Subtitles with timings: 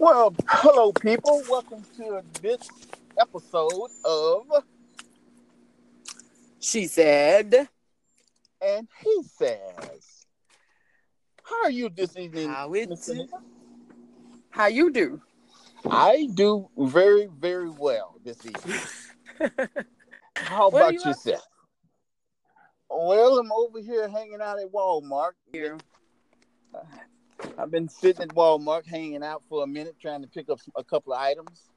[0.00, 1.42] Well, hello, people.
[1.50, 2.66] Welcome to this
[3.20, 4.46] episode of
[6.58, 7.68] She said,
[8.62, 10.24] And He Says.
[11.42, 12.48] How are you this evening?
[12.48, 13.28] How it?
[14.48, 15.20] How you do?
[15.90, 18.80] I do very, very well this evening.
[20.34, 21.46] How about you yourself?
[22.88, 25.32] Well, I'm over here hanging out at Walmart.
[25.52, 25.76] Here.
[26.74, 26.78] Uh,
[27.58, 30.84] I've been sitting at Walmart hanging out for a minute trying to pick up a
[30.84, 31.68] couple of items.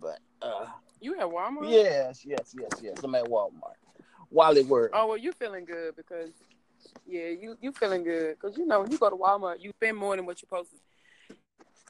[0.00, 0.66] But uh
[1.00, 1.70] You at Walmart?
[1.70, 2.96] yes, yes, yes, yes.
[3.02, 3.76] I'm at Walmart.
[4.30, 4.90] Wally World.
[4.92, 6.30] Oh well, you feeling good because
[7.06, 9.96] yeah, you you feeling good because you know when you go to Walmart, you spend
[9.96, 10.76] more than what you're supposed to.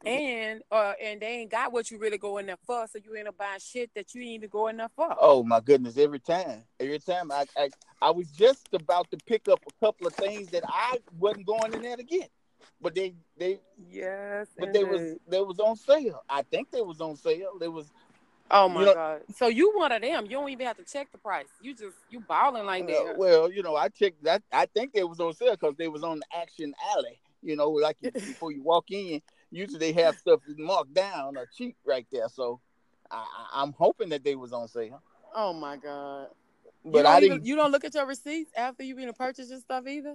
[0.06, 3.14] And uh and they ain't got what you really go in there for, so you
[3.14, 5.12] end up buying shit that you ain't even go in there for.
[5.20, 5.98] Oh my goodness!
[5.98, 7.70] Every time, every time, I, I
[8.00, 11.74] I was just about to pick up a couple of things that I wasn't going
[11.74, 12.30] in there to get,
[12.80, 14.48] but they they Yes.
[14.58, 16.22] but they was they was on sale.
[16.28, 17.58] I think they was on sale.
[17.58, 17.86] They was
[18.50, 19.20] Oh my you know- god!
[19.36, 20.24] So you one of them?
[20.24, 21.48] You don't even have to check the price.
[21.60, 23.18] You just you balling like uh, that.
[23.18, 24.42] well, you know, I checked that.
[24.52, 27.20] I think they was on sale because they was on the Action Alley.
[27.42, 31.46] You know, like you- before you walk in, usually they have stuff marked down or
[31.54, 32.28] cheap right there.
[32.30, 32.60] So
[33.10, 35.02] I, I- I'm hoping that they was on sale.
[35.34, 36.28] Oh my god!
[36.86, 37.46] But you I even, didn't.
[37.46, 40.14] You don't look at your receipts after you've been to purchase your stuff either.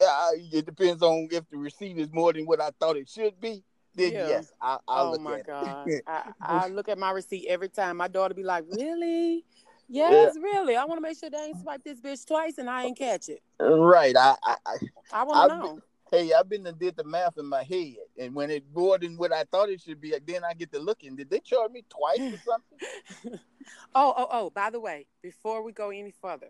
[0.00, 3.40] Uh, it depends on if the receipt is more than what I thought it should
[3.40, 3.62] be.
[3.94, 4.28] Then Yeah.
[4.28, 5.88] yes, I, I'll oh look my at god!
[6.06, 7.96] I, I look at my receipt every time.
[7.98, 9.44] My daughter be like, "Really?
[9.88, 10.76] Yes, really.
[10.76, 13.28] I want to make sure they ain't swipe this bitch twice and I ain't catch
[13.28, 13.42] it.
[13.60, 14.16] right.
[14.16, 14.76] I, I, I
[15.12, 18.34] I want to know." hey, I've been and did the math in my head, and
[18.34, 21.16] when it more than what I thought it should be, then I get to looking.
[21.16, 23.38] Did they charge me twice or something?
[23.94, 26.48] Oh, oh, oh, by the way, before we go any further,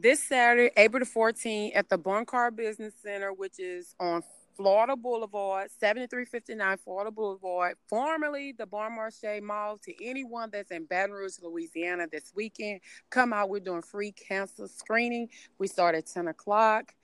[0.00, 4.22] this Saturday, April the 14th, at the Bon Carré Business Center, which is on
[4.56, 11.12] Florida Boulevard, 7359 Florida Boulevard, formerly the Bon Marché Mall, to anyone that's in Baton
[11.12, 13.48] Rouge, Louisiana this weekend, come out.
[13.48, 15.28] We're doing free cancer screening.
[15.58, 16.94] We start at 10 o'clock.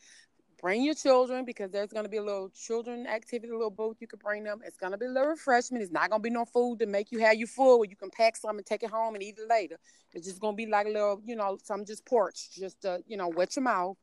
[0.65, 3.99] Bring your children because there's going to be a little children activity, a little booth
[4.01, 4.63] you can bring them.
[4.65, 5.83] It's going to be a little refreshment.
[5.83, 7.97] It's not going to be no food to make you have you full where you
[7.97, 9.77] can pack some and take it home and eat it later.
[10.15, 13.03] It's just going to be like a little, you know, some just porch, just to,
[13.07, 13.99] you know, wet your mouth,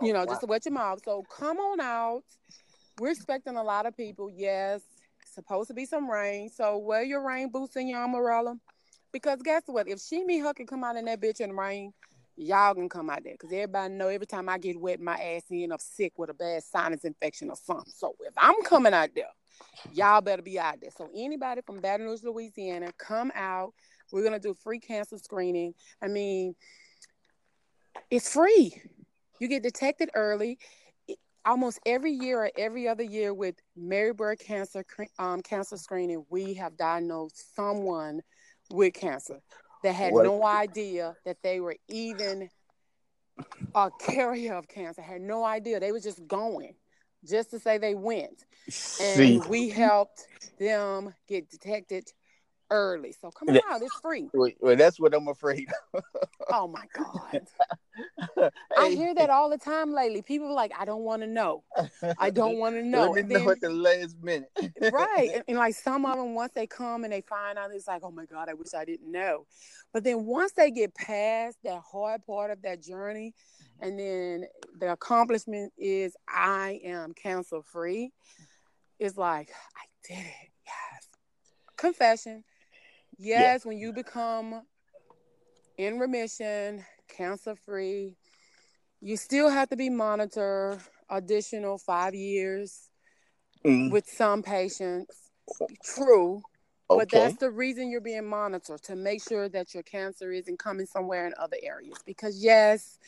[0.00, 0.24] oh, you Oh, know, wow.
[0.24, 1.00] just to wet your mouth.
[1.04, 2.22] So come on out.
[2.98, 4.30] We're expecting a lot of people.
[4.34, 4.80] Yes,
[5.34, 6.48] supposed to be some rain.
[6.48, 8.56] So wear your rain boots and your umbrella.
[9.12, 9.88] Because guess what?
[9.88, 11.92] If she me her can come out in that bitch in the rain,
[12.36, 13.34] y'all can come out there.
[13.34, 16.34] Because everybody know every time I get wet, my ass end up sick with a
[16.34, 17.92] bad sinus infection or something.
[17.94, 19.30] So if I'm coming out there,
[19.92, 20.90] y'all better be out there.
[20.96, 23.72] So anybody from Baton Rouge, Louisiana, come out.
[24.12, 25.74] We're gonna do free cancer screening.
[26.02, 26.54] I mean,
[28.10, 28.80] it's free.
[29.40, 30.58] You get detected early.
[31.44, 34.84] Almost every year or every other year with Mary Bird Cancer
[35.18, 38.20] um, cancer screening, we have diagnosed someone
[38.70, 39.38] with cancer
[39.86, 42.50] that had Well- no idea that they were even
[43.74, 45.00] a carrier of cancer.
[45.00, 45.78] Had no idea.
[45.78, 46.74] They were just going,
[47.24, 50.26] just to say they went See, and we helped
[50.58, 52.12] them get detected
[52.70, 53.12] early.
[53.12, 54.28] So come on out, it's free.
[54.32, 55.68] well, that's what I'm afraid.
[55.94, 56.02] of.
[56.50, 57.46] Oh my God.
[58.78, 60.22] I hear that all the time lately.
[60.22, 61.64] People like, I don't want to know.
[62.18, 63.10] I don't want to know.
[63.10, 64.50] Let me know at the last minute.
[64.92, 65.30] right.
[65.36, 68.02] And, and like some of them, once they come and they find out, it's like,
[68.04, 69.46] oh my God, I wish I didn't know.
[69.92, 73.88] But then once they get past that hard part of that journey, mm-hmm.
[73.88, 74.44] and then
[74.78, 78.12] the accomplishment is I am cancer free,
[78.98, 80.50] it's like, I did it.
[80.64, 81.08] Yes.
[81.76, 82.44] Confession.
[83.18, 84.62] Yes, when you become
[85.78, 88.16] in remission, cancer free,
[89.00, 92.90] you still have to be monitored additional five years
[93.64, 95.30] Mm, with some patients.
[95.82, 96.42] True.
[96.88, 100.86] But that's the reason you're being monitored to make sure that your cancer isn't coming
[100.86, 101.98] somewhere in other areas.
[102.06, 102.98] Because, yes,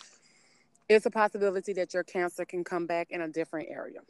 [0.89, 4.01] it's a possibility that your cancer can come back in a different area.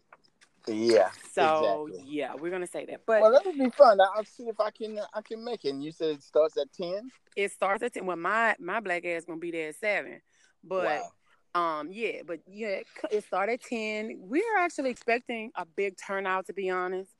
[0.68, 1.10] Yeah.
[1.32, 2.12] So, exactly.
[2.14, 3.02] yeah, we're going to say that.
[3.06, 3.98] But Well, that'll be fun.
[4.00, 5.00] I'll see if I can.
[5.14, 5.70] I can make it.
[5.70, 7.10] And you said it starts at ten.
[7.36, 8.06] it starts at 10.
[8.06, 10.20] Well, my, my black ass going to be there at 7.
[10.64, 11.10] But, wow.
[11.54, 12.80] Um, yeah, but yeah,
[13.10, 14.18] it started at 10.
[14.20, 17.10] We're actually expecting a big turnout to be honest.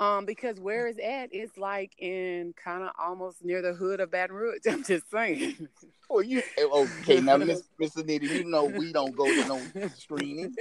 [0.00, 4.10] Um, because where it's at is like in kind of almost near the hood of
[4.10, 4.60] Baton Rouge.
[4.70, 5.68] I'm just saying.
[6.08, 8.26] Well, you okay now, Miss Miss Anita?
[8.26, 10.56] You know we don't go to no screening.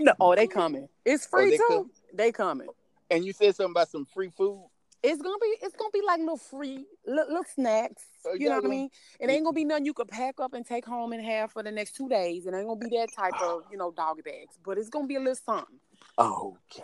[0.00, 0.88] no, oh, they coming.
[1.04, 1.64] It's free they too.
[1.68, 1.90] come?
[2.12, 2.68] They coming.
[3.10, 4.64] And you said something about some free food.
[5.04, 8.02] It's gonna be it's gonna be like little free little, little snacks.
[8.26, 8.90] Oh, You know what I mean?
[9.20, 11.62] It ain't gonna be nothing you could pack up and take home and have for
[11.62, 12.46] the next two days.
[12.46, 14.58] It ain't gonna be that type of, you know, doggy bags.
[14.64, 15.76] But it's gonna be a little something.
[16.18, 16.82] Okay.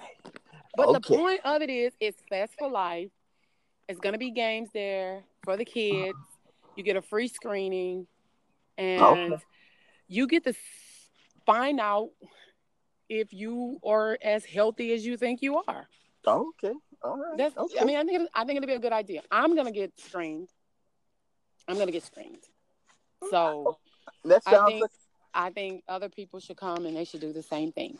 [0.81, 1.15] But Okay.
[1.15, 3.11] the point of it is, it's Fest for Life.
[3.88, 6.19] It's gonna be games there for the kids.
[6.75, 8.06] You get a free screening,
[8.79, 9.44] and Okay.
[10.09, 10.55] you get to
[11.44, 12.11] find out
[13.11, 15.87] if you are as healthy as you think you are.
[16.27, 16.73] Okay.
[17.03, 17.37] All right.
[17.37, 17.56] That's.
[17.59, 17.79] okay.
[17.81, 19.23] I mean, I think I think it'll be a good idea.
[19.31, 20.49] I'm gonna get screened.
[21.69, 22.44] I'm gonna get screened.
[23.29, 23.76] So
[24.25, 24.91] that I think like
[25.35, 27.99] I think other people should come and they should do the same thing.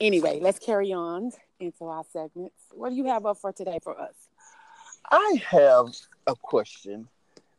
[0.00, 1.32] Anyway, let's carry on
[1.62, 2.56] into our segments.
[2.72, 4.14] What do you have up for today for us?
[5.10, 5.86] I have
[6.26, 7.08] a question.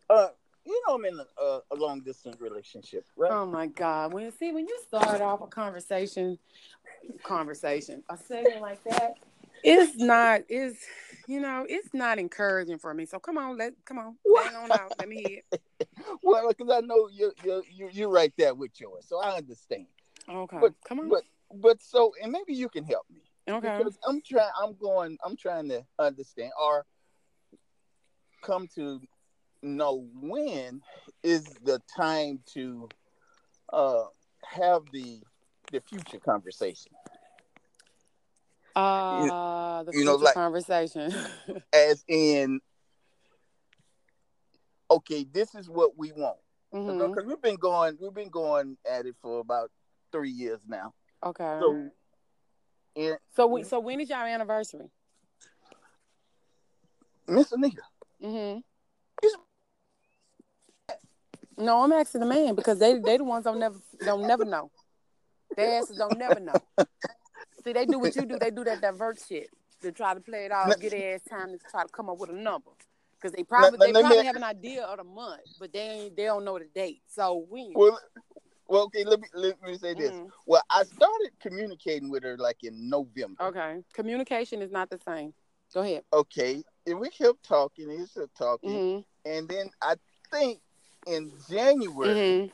[0.10, 0.30] Uh,
[0.66, 3.32] you know, I'm in a, a, a long distance relationship, right?
[3.32, 4.14] Oh my God!
[4.14, 6.38] When you see when you start off a conversation,
[7.24, 9.16] conversation, a segment like that,
[9.64, 10.80] it's not it's
[11.28, 13.06] you know it's not encouraging for me.
[13.06, 14.94] So come on, let come on, hang on out.
[15.00, 15.42] Let me hear.
[16.24, 19.88] well, because I know you you you you right there with yours, so I understand.
[20.30, 21.10] Okay, But- come on.
[21.10, 21.24] But
[21.56, 23.78] but so and maybe you can help me okay.
[23.78, 24.50] because I'm trying.
[24.62, 25.18] I'm going.
[25.24, 26.86] I'm trying to understand or
[28.42, 29.00] come to
[29.62, 30.82] know when
[31.24, 32.90] is the time to
[33.72, 34.04] uh
[34.44, 35.22] have the
[35.72, 36.92] the future conversation.
[38.76, 41.14] Uh, the you know, future like- conversation.
[41.74, 42.60] as in
[44.92, 46.38] okay this is what we want
[46.74, 47.10] Mhm.
[47.10, 49.72] because we've been going we've been going at it for about
[50.12, 50.94] three years now
[51.24, 51.58] Okay.
[51.60, 51.90] so
[52.96, 54.90] and So we, so when is your anniversary?
[57.28, 57.82] miss anita
[58.24, 58.60] Mm-hmm.
[61.58, 64.72] No, I'm asking the man because they they the ones don't never don't never know.
[65.56, 66.64] Their asses don't never know.
[67.64, 68.38] See, they do what you do.
[68.40, 69.50] They do that divert shit
[69.82, 72.18] to try to play it off, get their ass time to try to come up
[72.18, 72.72] with a number.
[73.16, 76.26] Because they probably they probably have an idea of the month, but they ain't they
[76.26, 77.02] don't know the date.
[77.08, 78.00] So when well
[78.68, 80.30] well okay let me let me say this Mhm.
[80.46, 83.84] well i started communicating with her like in november Okay.
[83.94, 85.34] Communication is not the same.
[85.74, 86.04] Go ahead.
[86.14, 89.30] okay and we kept talking and kept talking Mm-hmm.
[89.30, 89.96] and then i
[90.32, 90.60] think
[91.08, 92.48] in january Mm-hmm.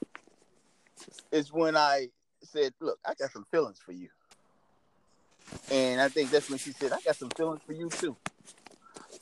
[1.31, 2.07] is when I
[2.43, 4.09] said, "Look, I got some feelings for you,"
[5.71, 8.15] and I think that's when she said, "I got some feelings for you too."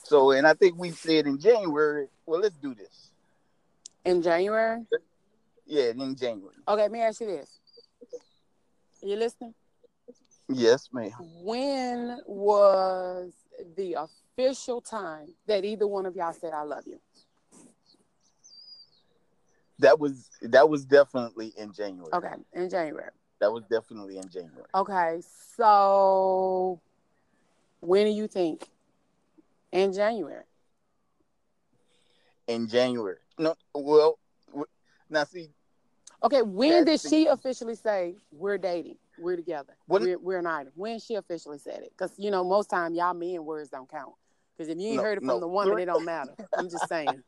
[0.04, 3.12] So, and I think we said in January, "Well, let's do this."
[4.06, 4.86] In January.
[5.68, 6.56] Yeah, in January.
[6.68, 7.60] Okay, let me ask you this.
[9.04, 9.54] Are you listening?
[10.50, 11.12] Yes, ma'am.
[11.44, 13.34] when was
[13.76, 13.98] the
[14.38, 17.00] official time that either one of y'all said I love you?
[19.80, 22.12] That was that was definitely in January.
[22.14, 23.12] Okay, in January.
[23.40, 24.66] That was definitely in January.
[24.74, 25.22] Okay,
[25.56, 26.80] so
[27.82, 28.68] when do you think?
[29.72, 30.46] In January.
[32.48, 33.18] In January.
[33.38, 34.18] No, well,
[35.10, 35.50] now see,
[36.24, 38.98] Okay, when did That's the- she officially say we're dating?
[39.20, 39.76] We're together.
[39.88, 40.72] When- we're, we're an item.
[40.76, 41.92] When she officially said it?
[41.92, 44.14] Because you know most time y'all men words don't count.
[44.58, 45.40] Because if you ain't No, heard it from no.
[45.40, 46.34] the woman, it don't matter.
[46.58, 47.24] I'm just saying.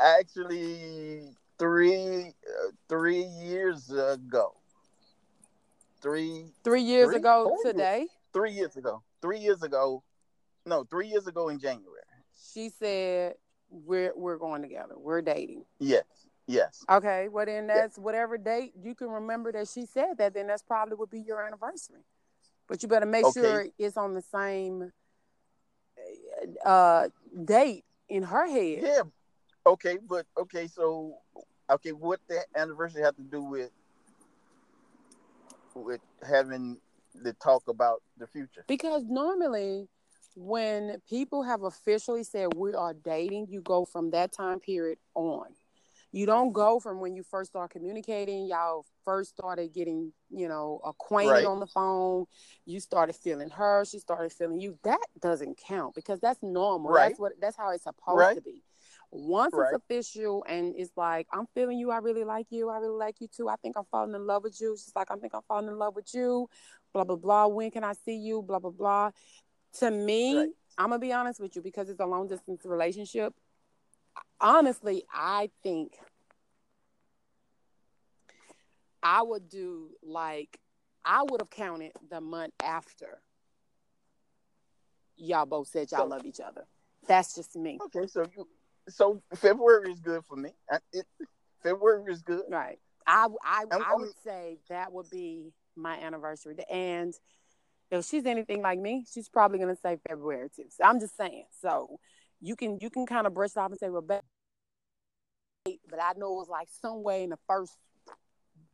[0.00, 1.28] actually,
[1.58, 4.54] three uh, three years ago.
[6.00, 7.16] Three Three years Three?
[7.16, 7.70] ago Oh.
[7.70, 9.02] today, three years ago.
[9.22, 10.02] Three years ago.
[10.66, 12.00] No, three years ago in January.
[12.52, 13.34] she said
[13.70, 14.94] we're we're going together.
[14.98, 15.64] We're dating.
[15.78, 16.04] Yes.
[16.46, 16.84] Yes.
[16.90, 20.62] Okay, well then that's whatever date you can remember that she said that, then that's
[20.62, 22.00] probably would be your anniversary.
[22.68, 23.40] But you better make Okay.
[23.40, 24.92] sure it's on the same
[26.64, 27.08] uh
[27.44, 28.82] date in her head.
[28.82, 29.02] Yeah.
[29.66, 31.18] Okay, but okay, so
[31.70, 33.70] okay, what the anniversary have to do with
[35.74, 36.78] with having
[37.14, 38.64] the talk about the future?
[38.68, 39.88] Because normally
[40.36, 45.46] when people have officially said we are dating, you go from that time period on.
[46.14, 50.80] You don't go from when you first start communicating, y'all first started getting, you know,
[50.84, 51.44] acquainted Right.
[51.44, 52.26] on the phone.
[52.66, 54.78] You started feeling her, she started feeling you.
[54.84, 56.92] That doesn't count because that's normal.
[56.92, 57.08] Right.
[57.08, 58.36] That's what that's how it's supposed Right.
[58.36, 58.62] to be.
[59.10, 62.96] Once it's official and it's like, I'm feeling you, I really like you, I really
[62.96, 63.48] like you too.
[63.48, 64.76] I think I'm falling in love with you.
[64.76, 66.48] She's like, I think I'm falling in love with you,
[66.92, 67.48] blah, blah, blah.
[67.48, 68.40] When can I see you?
[68.40, 69.10] Blah, blah, blah.
[69.80, 70.52] To me.
[70.76, 73.32] I'm gonna be honest with you because it's a long distance relationship.
[74.40, 75.92] Honestly, I think
[79.02, 80.58] I would do like
[81.04, 83.20] I would have counted the month after
[85.16, 86.66] y'all both said y'all So- love each other.
[87.06, 87.78] That's just me.
[87.86, 88.48] Okay, so you
[88.88, 90.50] so February is good for me.
[90.70, 91.06] I, it,
[91.62, 92.42] February is good.
[92.50, 92.78] Right.
[93.06, 96.56] I I, I'm- I I'm- would say that would be my anniversary.
[96.70, 97.14] And
[97.90, 100.64] if she's anything like me, she's probably gonna say February too.
[100.70, 101.44] So I'm just saying.
[101.60, 101.98] So
[102.44, 104.20] you can you can kind of brush it off and say, well, babe,
[105.88, 107.72] but I know it was like somewhere in the first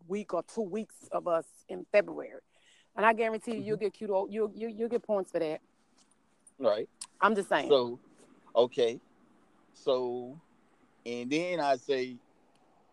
[0.09, 2.41] week or two weeks of us in February.
[2.97, 3.85] And I guarantee you, you'll mm-hmm.
[3.85, 4.11] get cute.
[4.11, 5.61] You'll you you'll get points for that.
[6.59, 6.89] Right.
[7.21, 7.69] I'm just saying.
[7.69, 8.00] So,
[8.57, 8.99] okay.
[9.73, 10.37] So,
[11.07, 12.17] and then I say,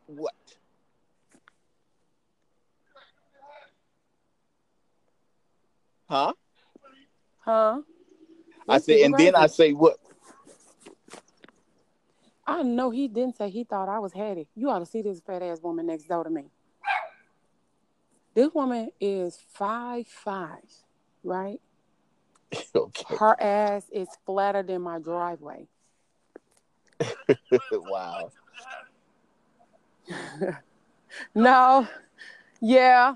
[0.05, 0.34] what?
[6.07, 6.34] Huh?
[7.39, 7.81] Huh?
[8.69, 9.98] I say, and then I say what?
[12.47, 14.47] I know he didn't say he thought I was hattie.
[14.55, 16.45] You ought to see this fat ass woman next door to me.
[18.33, 20.63] This woman is five five,
[21.23, 21.59] right?
[22.75, 23.15] okay.
[23.17, 25.67] Her ass is flatter than my driveway.
[27.71, 28.31] wow.
[31.35, 31.87] no.
[32.61, 33.15] Yeah.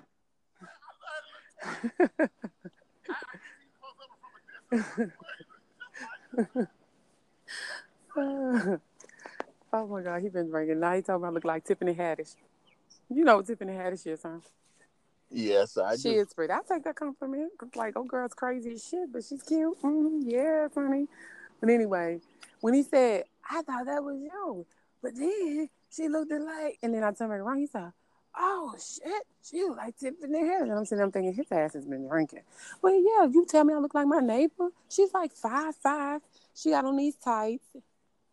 [9.74, 10.80] Oh my god, he been drinking.
[10.80, 12.36] Now he talking about look like Tiffany Haddish.
[13.10, 14.40] You know what Tiffany Haddish is, huh?
[15.30, 16.20] Yes, I she do.
[16.20, 16.51] is pretty.
[16.54, 17.51] I take that compliment.
[17.75, 19.82] Like, oh, girl's crazy as shit, but she's cute.
[19.82, 20.30] Mm-hmm.
[20.30, 21.08] Yeah, funny.
[21.60, 22.20] But anyway,
[22.60, 24.66] when he said, I thought that was you,
[25.01, 27.60] but then she looked at like, and then I turned around.
[27.60, 27.94] He said,
[28.38, 30.63] oh shit, she look like Tiffany Haddish.
[30.63, 32.42] And I'm sitting there thinking his ass has been drinking.
[32.82, 34.70] Well, yeah, you tell me I look like my neighbor.
[34.90, 36.22] She's like five five.
[36.54, 37.68] She got on these tights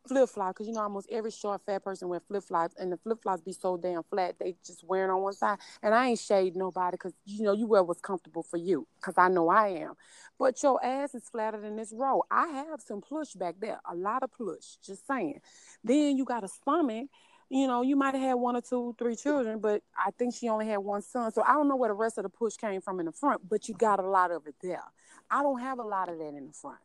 [0.09, 2.97] flip flop because you know almost every short fat person wear flip flops and the
[2.97, 5.59] flip flops be so damn flat they just wearing on one side.
[5.83, 9.15] And I ain't shade nobody because you know you wear what's comfortable for you because
[9.17, 9.95] I know I am.
[10.39, 12.23] But your ass is flatter than this row.
[12.31, 14.79] I have some plush back there, a lot of plush.
[14.85, 15.41] Just saying.
[15.85, 17.09] Then you got a stomach.
[17.51, 20.51] You know, you might have had one or two, three children, but I think she
[20.51, 21.33] only had one son.
[21.33, 23.49] So I don't know where the rest of the push came from in the front,
[23.49, 24.83] but you got a lot of it there.
[25.31, 26.79] I don't have a lot of that in the front.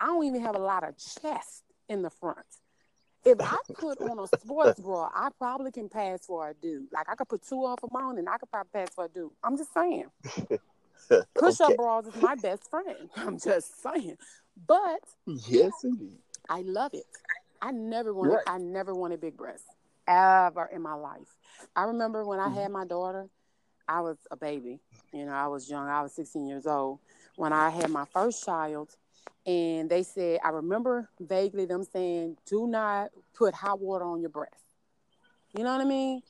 [0.00, 2.46] I don't even have a lot of chest in the front.
[3.24, 6.86] If I put on a sports bra, I probably can pass for a dude.
[6.92, 9.08] Like I could put two off of mine and I could probably pass for a
[9.08, 9.30] dude.
[9.42, 10.06] I'm just saying.
[11.34, 11.76] Push up okay.
[11.76, 13.08] bras is my best friend.
[13.16, 14.16] I'm just saying.
[14.66, 16.18] But yes, indeed.
[16.48, 17.04] I love it.
[17.60, 18.44] I never wanted right.
[18.46, 19.66] I never wanted big breasts
[20.06, 21.36] ever in my life.
[21.74, 22.58] I remember when I mm-hmm.
[22.58, 23.28] had my daughter,
[23.88, 24.80] I was a baby.
[25.12, 25.88] You know, I was young.
[25.88, 26.98] I was 16 years old.
[27.36, 28.96] When I had my first child,
[29.46, 34.30] and they said, I remember vaguely them saying, do not put hot water on your
[34.30, 34.64] breast.
[35.56, 36.22] You know what I mean?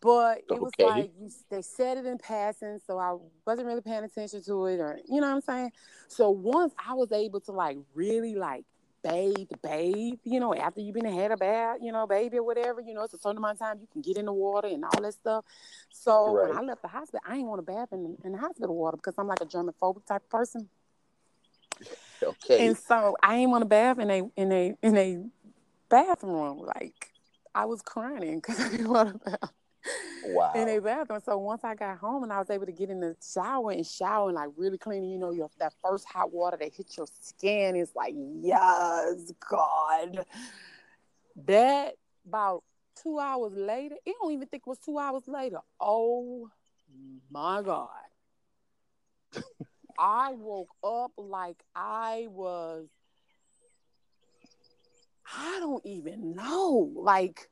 [0.00, 0.84] But it was okay.
[0.84, 3.16] like you, they said it in passing, so I
[3.46, 5.72] wasn't really paying attention to it, or you know what I'm saying.
[6.08, 8.64] So once I was able to like really like
[9.02, 12.80] bathe, bathe, you know, after you've been had a bath, you know, baby or whatever,
[12.80, 14.84] you know, it's a certain amount of time you can get in the water and
[14.84, 15.44] all that stuff.
[15.90, 16.48] So right.
[16.48, 18.96] when I left the hospital, I didn't want to bath in, in the hospital water
[18.96, 20.68] because I'm like a germophobic type person.
[22.24, 22.66] Okay.
[22.66, 25.24] And so I ain't want to bath in a in a in a
[25.88, 26.58] bathroom.
[26.58, 27.12] Like
[27.54, 29.52] I was crying because I didn't want to bath.
[30.26, 30.52] Wow.
[30.54, 31.20] In a bathroom.
[31.24, 33.86] So once I got home and I was able to get in the shower and
[33.86, 37.06] shower and like really clean, you know, your that first hot water that hits your
[37.20, 40.24] skin is like, yes, God.
[41.46, 41.94] That
[42.26, 42.62] about
[43.02, 45.58] two hours later, it don't even think it was two hours later.
[45.78, 46.48] Oh
[47.30, 47.88] my God.
[49.98, 52.86] I woke up like I was,
[55.36, 57.48] I don't even know, like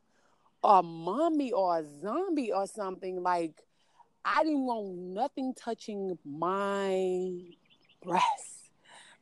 [0.64, 3.22] a mummy or a zombie or something.
[3.22, 3.62] Like
[4.24, 7.40] I didn't want nothing touching my
[8.04, 8.70] breast.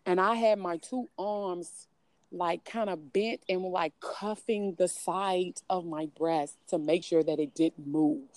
[0.06, 1.86] And I had my two arms
[2.32, 7.22] like kind of bent and like cuffing the side of my breast to make sure
[7.22, 8.28] that it didn't move.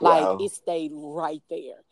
[0.00, 0.32] Wow.
[0.32, 1.82] Like it stayed right there.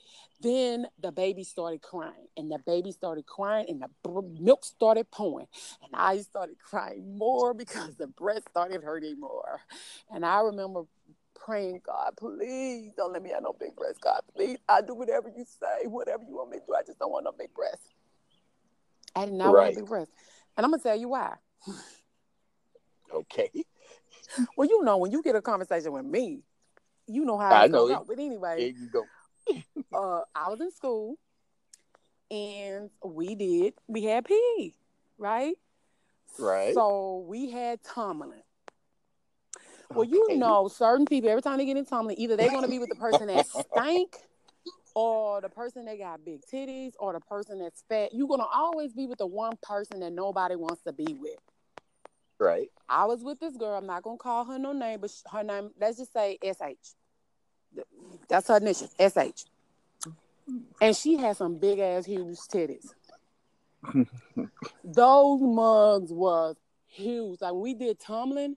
[0.42, 5.46] Then the baby started crying, and the baby started crying, and the milk started pouring,
[5.82, 9.60] and I started crying more because the breast started hurting more.
[10.12, 10.82] And I remember
[11.36, 14.00] praying, God, please don't let me have no big breasts.
[14.02, 16.74] God, please, I'll do whatever you say, whatever you want me to do.
[16.74, 17.86] I just don't want no big breasts.
[19.14, 19.62] I did not right.
[19.62, 20.10] want a big breast.
[20.56, 21.34] And I'm gonna tell you why.
[23.14, 23.50] okay.
[24.56, 26.40] Well, you know, when you get a conversation with me,
[27.06, 27.98] you know how I know it.
[28.08, 29.04] But anyway, there you go
[29.94, 31.18] uh, I was in school
[32.30, 34.72] and we did, we had PE,
[35.18, 35.54] right?
[36.38, 36.74] Right.
[36.74, 38.42] So we had tumbling.
[39.90, 42.68] Well, you know, certain people, every time they get in tumbling, either they're going to
[42.68, 44.16] be with the person that stank
[44.94, 48.14] or the person that got big titties or the person that's fat.
[48.14, 51.38] You're going to always be with the one person that nobody wants to be with.
[52.38, 52.68] Right.
[52.88, 53.76] I was with this girl.
[53.76, 56.94] I'm not going to call her no name, but her name, let's just say SH.
[58.28, 59.44] That's her initial, SH.
[60.80, 62.92] And she had some big ass huge titties.
[64.84, 67.40] Those mugs was huge.
[67.40, 68.56] Like we did tumbling,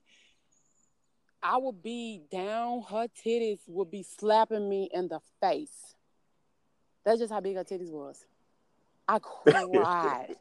[1.42, 5.94] I would be down, her titties would be slapping me in the face.
[7.04, 8.24] That's just how big her titties was.
[9.06, 10.34] I cried.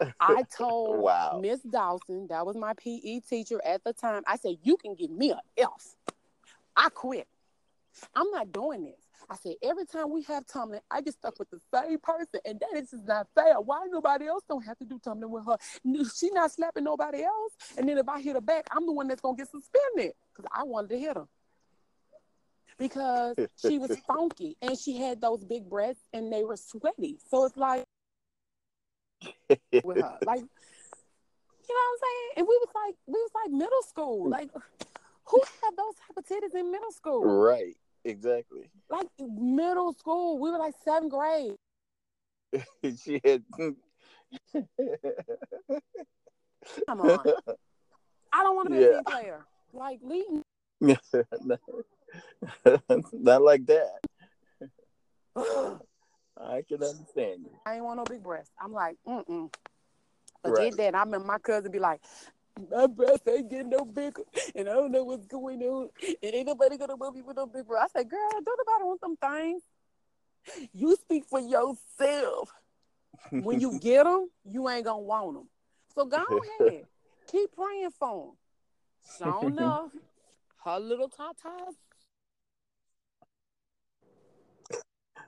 [0.20, 1.40] I told Wow.
[1.42, 4.22] Miss Dawson, that was my PE teacher at the time.
[4.26, 5.96] I said, "You can give me a F."
[6.76, 7.26] I quit.
[8.14, 9.00] I'm not doing this.
[9.30, 12.60] I said, every time we have tumbling, I get stuck with the same person, and
[12.60, 13.60] that is just not fair.
[13.60, 15.56] Why nobody else don't have to do tumbling with her?
[16.14, 19.08] She not slapping nobody else, and then if I hit her back, I'm the one
[19.08, 21.26] that's gonna get suspended because I wanted to hit her
[22.78, 27.18] because she was funky and she had those big breasts and they were sweaty.
[27.30, 27.84] So it's like
[29.84, 30.40] with her, like
[31.68, 32.32] you know what I'm saying?
[32.36, 34.50] And we was like, we was like middle school, like.
[35.26, 37.24] Who had those type of titties in middle school?
[37.24, 37.76] Right.
[38.04, 38.70] Exactly.
[38.90, 41.54] Like middle school, we were like seventh grade.
[43.02, 43.42] she had.
[46.88, 47.26] Come on,
[48.32, 48.86] I don't want to be Yeah.
[48.88, 49.46] a team player.
[49.72, 50.24] Like me.
[53.12, 53.98] Not like that.
[55.36, 57.50] I can understand you.
[57.64, 58.52] I ain't want no big breasts.
[58.60, 59.54] I'm like, mm mm.
[60.42, 60.76] Forget Right.
[60.76, 60.94] that.
[60.96, 62.00] I remember my cousin be like,
[62.70, 64.22] my breasts ain't getting no bigger,
[64.54, 65.88] and I don't know what's going on.
[66.22, 67.92] And ain't nobody gonna move me with no big breasts.
[67.94, 69.62] I said, girl, don't nobody want them things.
[70.72, 72.50] You speak for yourself.
[73.30, 75.48] When you get them, you ain't gonna want them.
[75.94, 76.16] So go
[76.60, 76.84] ahead,
[77.30, 78.36] keep praying for them.
[79.18, 79.90] Sure enough,
[80.64, 81.08] her little.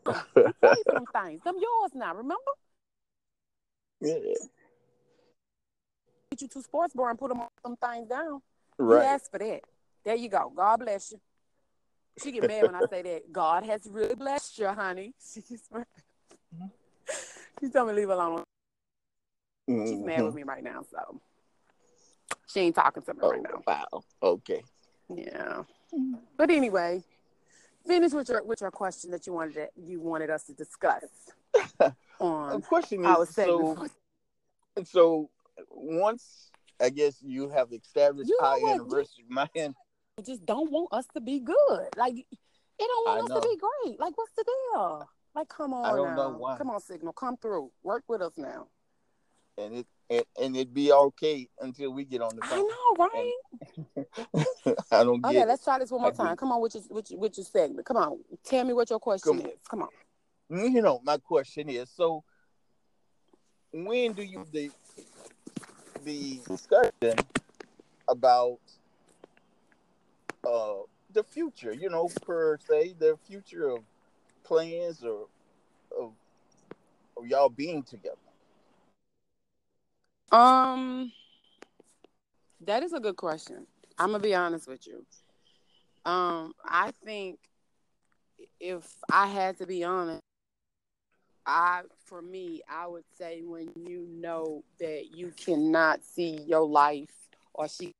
[0.04, 1.42] Pray for them things.
[1.44, 2.14] Them yours now.
[2.14, 2.36] Remember?
[4.00, 4.18] yeah.
[6.34, 8.42] Get you two sports bar and put them on them things down.
[8.76, 9.04] You Right.
[9.04, 9.60] asked for that.
[10.02, 10.50] There you go.
[10.50, 11.20] God bless you.
[12.20, 13.32] She get mad when I say that.
[13.32, 15.14] God has really blessed you, honey.
[15.32, 16.64] She's mm-hmm.
[17.60, 18.42] She told me to leave alone.
[19.68, 20.36] She's mad with mm-hmm.
[20.38, 21.20] me right now, so
[22.48, 23.62] she ain't talking to me Oh, right now.
[23.64, 24.02] wow.
[24.20, 24.64] Okay.
[25.14, 25.62] Yeah.
[25.94, 26.14] Mm-hmm.
[26.36, 27.04] But anyway,
[27.86, 31.04] finish with your with your question that you wanted to, you wanted us to discuss
[31.78, 33.86] The on question our is so.
[34.82, 35.30] So
[35.76, 39.48] once I guess you have established You know our anniversary, my
[40.24, 41.88] just don't want us to be good.
[41.96, 42.26] Like it
[42.78, 43.40] don't want I us know.
[43.40, 44.00] to be great.
[44.00, 45.08] Like what's the deal?
[45.34, 46.30] Like come on I don't now.
[46.30, 46.56] know why.
[46.58, 47.12] Come on, Signal.
[47.12, 47.70] Come through.
[47.82, 48.68] Work with us now.
[49.58, 52.68] and it and, and it'd be okay until we get on the I phone.
[52.68, 53.08] know,
[54.66, 54.76] right?
[54.92, 56.30] I don't get Okay, let's try this one more I time.
[56.34, 56.36] do.
[56.36, 57.86] Come on, with your with your, with your segment.
[57.86, 59.58] Come on, tell me what your question Come- is.
[59.68, 59.88] Come on.
[60.72, 62.22] you know, my question is so
[63.72, 64.70] when do you the
[66.04, 67.18] the discussion
[68.08, 68.58] about
[70.46, 73.78] uh the future, you know, per se, the future of
[74.42, 75.26] plans or
[75.98, 76.12] of,
[77.16, 78.16] of y'all being together?
[80.32, 81.12] Um,
[82.62, 83.66] that is a good question.
[83.98, 85.06] I'm gonna be honest with you.
[86.04, 87.38] Um, I think
[88.60, 90.20] if I had to be honest,
[91.46, 97.10] I for me, I would say when you know that you cannot see your life
[97.54, 97.92] or she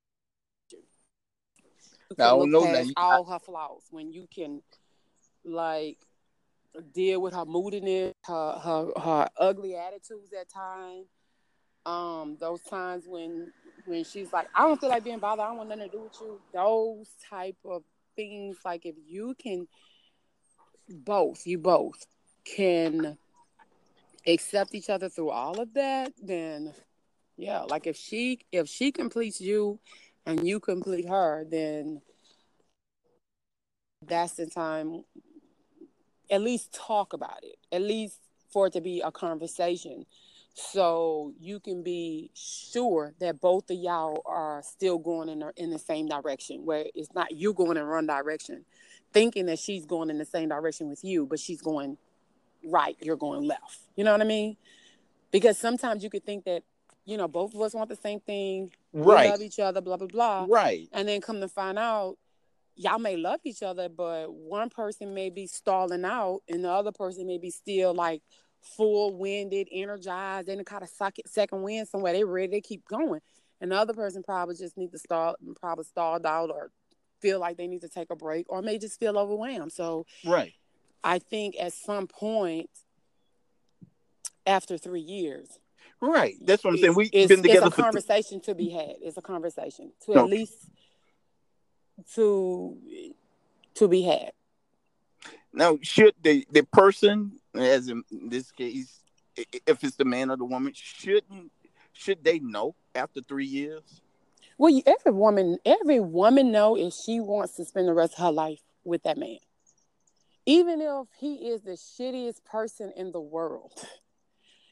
[0.71, 2.73] you Now, I can look know now.
[2.73, 4.63] past all her flaws when you can
[5.45, 5.99] like
[6.95, 11.07] deal with her moodiness, her her her ugly attitudes at times.
[11.87, 13.53] Um, those times when
[13.87, 16.03] when she's like, I don't feel like being bothered, I don't want nothing to do
[16.05, 16.41] with you.
[16.53, 17.83] Those type of
[18.17, 19.67] things, like if you can
[20.89, 22.07] both, you both
[22.45, 23.19] can
[24.27, 26.73] accept each other through all of that, then
[27.37, 29.79] yeah, like if she if she completes you
[30.27, 32.01] and you complete her, then
[34.07, 35.05] that's the time
[36.31, 37.57] at least talk about it.
[37.73, 40.07] At least for it to be a conversation.
[40.55, 45.71] So you can be sure that both of y'all are still going in the, in
[45.71, 48.65] the same direction, where it's not you going in one direction,
[49.13, 51.99] thinking that she's going in the same direction with you, but she's going
[52.65, 53.79] right, you're going left.
[53.97, 54.57] You know what I mean?
[55.31, 56.63] Because sometimes you could think that,
[57.05, 59.31] you know, both of us want the same thing, we Right.
[59.31, 60.89] love each other, blah blah blah, Right.
[60.93, 62.17] and then come to find out
[62.77, 66.91] y'all may love each other but one person may be stalling out and the other
[66.91, 68.21] person may be still like
[68.61, 72.85] full winded energized they kind of suck it second wind somewhere they ready to keep
[72.89, 73.21] going
[73.61, 76.71] and the other person probably just need to stall probably stalled out or
[77.21, 80.55] feel like they need to take a break or may just feel overwhelmed so Right.
[81.05, 82.71] I think at some point
[84.47, 85.59] after three years
[86.01, 86.35] Right.
[86.43, 86.95] That's what I'm saying.
[86.97, 88.97] We've it's, been together it's a for th- conversation to be had.
[89.01, 90.25] It's a conversation to No.
[90.25, 90.59] at least
[92.15, 92.77] to
[93.75, 94.33] to be had.
[95.53, 95.79] now.
[95.83, 99.01] Should the the person, as in this case,
[99.37, 101.51] if it's the man or the woman, shouldn't
[101.93, 104.03] should they know after three years?
[104.59, 108.33] Well, every woman, every woman know if she wants to spend the rest of her
[108.33, 109.39] life with that man.
[110.47, 113.73] Even if he is the shittiest person in the world,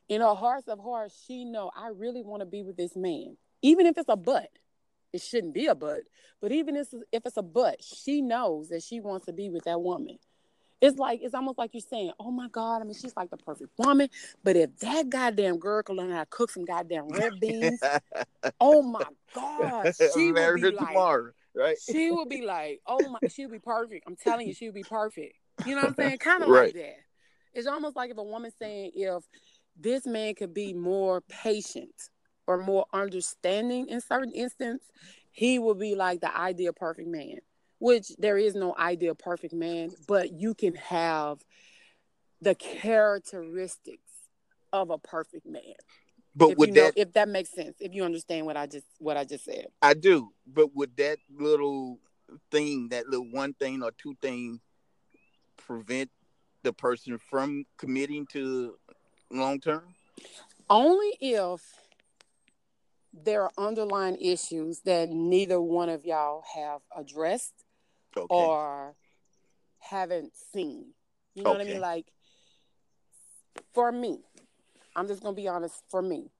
[0.09, 3.37] in her hearts of hearts, she know I really want to be with this man.
[3.63, 4.51] Even if it's a but,
[5.13, 6.01] it shouldn't be a but.
[6.41, 9.81] But even if it's a but, she knows that she wants to be with that
[9.81, 10.19] woman.
[10.81, 13.37] It's like it's almost like you're saying, "Oh my God!" I mean, she's like the
[13.37, 14.09] perfect woman.
[14.43, 17.81] But if that goddamn girl can learn how to cook some goddamn red beans,
[18.61, 21.79] oh my God, she will be like, tomorrow, right?
[21.81, 24.03] She will be like, "Oh my," she'll be perfect.
[24.09, 25.37] I'm telling you, she'll be perfect.
[25.67, 26.19] You know what I'm saying?
[26.21, 26.67] Kind of right.
[26.67, 26.97] like that.
[27.55, 29.25] It's almost like if a woman saying, "If
[29.79, 31.95] this man could be more patient
[32.47, 34.87] or more understanding in certain instances,
[35.31, 37.39] he will be like the ideal perfect man."
[37.83, 41.39] which there is no ideal perfect man, but you can have
[42.41, 44.13] the characteristics
[44.73, 45.75] of a perfect man.
[46.37, 49.17] But would know, that if that makes sense, if you understand what I just what
[49.17, 49.67] I just said.
[49.83, 50.31] I do.
[50.47, 51.99] But would that little
[52.53, 54.61] thing, that little one thing or two things
[55.67, 56.11] prevent
[56.63, 58.77] the person from committing to
[59.31, 59.85] long term?
[60.71, 61.61] Only if
[63.13, 67.53] there are underlying issues that neither one of y'all have addressed
[68.17, 68.27] okay.
[68.29, 68.95] or
[69.81, 70.87] haven't seen.
[71.35, 71.59] You know okay.
[71.59, 71.81] what I mean?
[71.81, 72.07] Like
[73.75, 74.21] for me,
[74.97, 75.83] I'm just gonna be honest.
[75.91, 76.31] For me,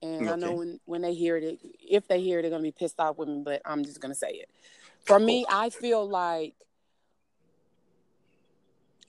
[0.00, 0.32] and okay.
[0.32, 3.00] I know when when they hear it, if they hear it, they're gonna be pissed
[3.00, 3.42] off with me.
[3.44, 4.50] But I'm just gonna say it.
[5.04, 6.54] For me, I feel like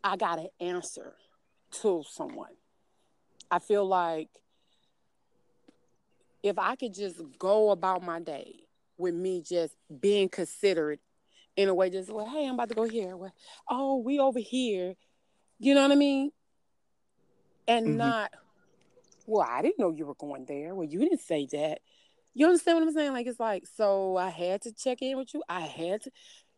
[0.04, 1.14] I got an answer
[1.82, 2.52] to someone.
[3.50, 4.30] I feel like
[6.42, 8.56] if I could just go about my day
[8.98, 11.00] with me just being considerate
[11.56, 13.16] in a way just well hey i'm about to go here.
[13.16, 13.34] Well,
[13.70, 14.96] oh we over here.
[15.60, 16.32] You know what i mean?
[17.68, 17.98] And mm-hmm.
[17.98, 18.32] not
[19.26, 20.76] well i didn't know you were going there.
[20.76, 21.80] Well you didn't say that.
[22.34, 23.14] You understand what i'm saying?
[23.14, 25.44] Like it's like so i had to check in with you.
[25.48, 26.12] I had to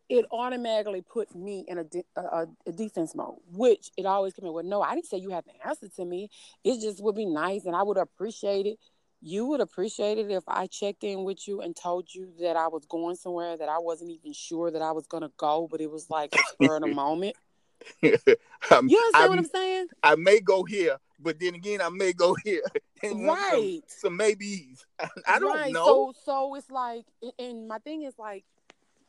[0.08, 4.46] it automatically puts me in a, de- a, a, defense mode, which it always comes
[4.46, 4.52] in.
[4.52, 6.30] Well, no, I didn't say you have to answer to me.
[6.62, 8.78] It just would be nice, and I would appreciate it
[9.22, 12.68] you would appreciate it if I checked in with you and told you that I
[12.68, 15.90] was going somewhere that I wasn't even sure that I was gonna go, but it
[15.90, 17.36] was like a spur of the moment.
[18.02, 19.86] you understand I'm, what I'm saying?
[20.02, 22.62] I may go here, but then again, I may go here.
[23.02, 23.80] right.
[23.86, 24.86] Some, some maybes.
[24.98, 25.72] I, I don't right.
[25.72, 26.12] know.
[26.14, 27.04] So, so it's like,
[27.38, 28.44] and my thing is like,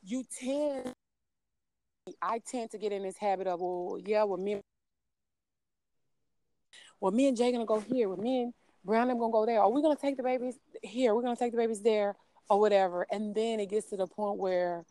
[0.08, 0.94] you tend,
[2.22, 4.62] I tend to get in this habit of, well, yeah, well, me,
[7.02, 8.08] well, me and Jay gonna go here.
[8.10, 8.54] With me and
[8.86, 9.62] Brown, I'm gonna go there.
[9.62, 11.14] Are we gonna take the babies here?
[11.14, 12.16] We're gonna take the babies there,
[12.50, 13.06] or whatever.
[13.12, 14.86] And then it gets to the point where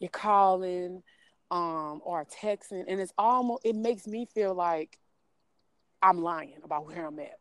[0.00, 1.02] you're calling,
[1.50, 4.98] um, or texting, and it's almost it makes me feel like
[6.02, 7.38] I'm lying about where I'm at.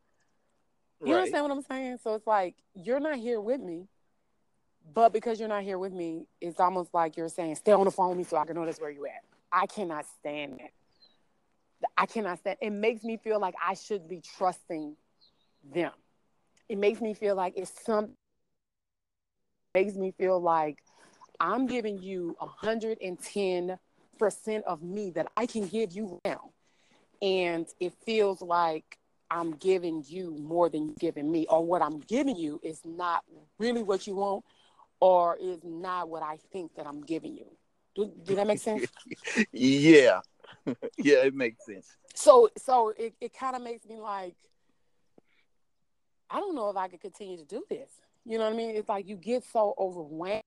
[1.03, 1.21] You right.
[1.21, 1.97] understand what I'm saying?
[2.03, 3.87] So it's like you're not here with me,
[4.93, 7.91] but because you're not here with me, it's almost like you're saying, "Stay on the
[7.91, 10.71] phone with me so I can know that's where you at." I cannot stand that.
[11.97, 12.57] I cannot stand.
[12.61, 14.95] It makes me feel like I should be trusting
[15.73, 15.91] them.
[16.67, 18.15] It makes me feel like it's some
[19.75, 20.83] makes me feel like
[21.39, 26.49] I'm giving you 110% of me that I can give you now.
[27.21, 28.97] And it feels like
[29.31, 33.23] I'm giving you more than you're giving me, or what I'm giving you is not
[33.59, 34.43] really what you want,
[34.99, 37.45] or is not what I think that I'm giving you.
[37.95, 38.87] Do, do that make sense?
[39.51, 40.21] yeah.
[40.97, 41.95] yeah, it makes sense.
[42.15, 44.35] So so it, it kind of makes me like
[46.29, 47.89] I don't know if I could continue to do this.
[48.25, 48.75] You know what I mean?
[48.75, 50.43] It's like you get so overwhelmed.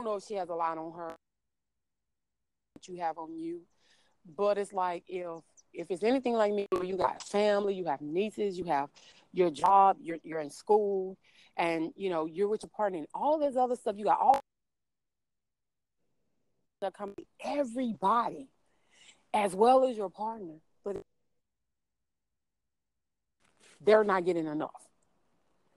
[0.00, 1.14] I don't know if she has a lot on her
[2.74, 3.62] that you have on you.
[4.36, 5.42] But it's like if
[5.72, 8.90] if it's anything like me, you got family, you have nieces, you have
[9.32, 11.16] your job, you're you're in school,
[11.56, 14.40] and you know, you're with your partner and all this other stuff, you got all
[16.80, 18.48] that come everybody
[19.32, 20.54] as well as your partner.
[20.84, 20.96] But
[23.80, 24.88] they're not getting enough.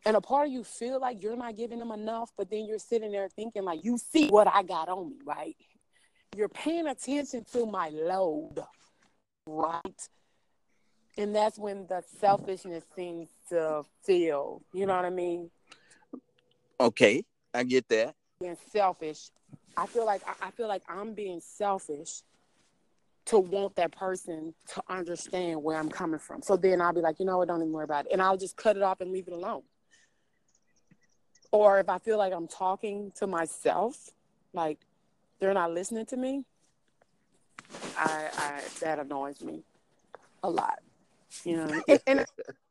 [0.05, 2.77] And a part of you feel like you're not giving them enough, but then you're
[2.77, 5.55] sitting there thinking like you see what I got on me, right?
[6.35, 8.59] You're paying attention to my load,
[9.47, 10.09] right?
[11.17, 14.62] And that's when the selfishness seems to feel.
[14.73, 15.49] You know what I mean?
[16.80, 17.23] Okay,
[17.54, 18.15] I get that.
[18.41, 19.30] Being selfish.
[19.78, 22.21] I feel like I feel like I'm being selfish
[23.25, 26.41] to want that person to understand where I'm coming from.
[26.41, 28.12] So then I'll be like, you know what, don't even worry about it.
[28.12, 29.63] And I'll just cut it off and leave it alone.
[31.51, 34.12] Or if I feel like I'm talking to myself,
[34.54, 34.80] like
[35.39, 36.43] they're not listening to me,
[37.97, 39.63] I, I that annoys me
[40.43, 40.80] a lot.
[41.43, 42.25] You know, and, and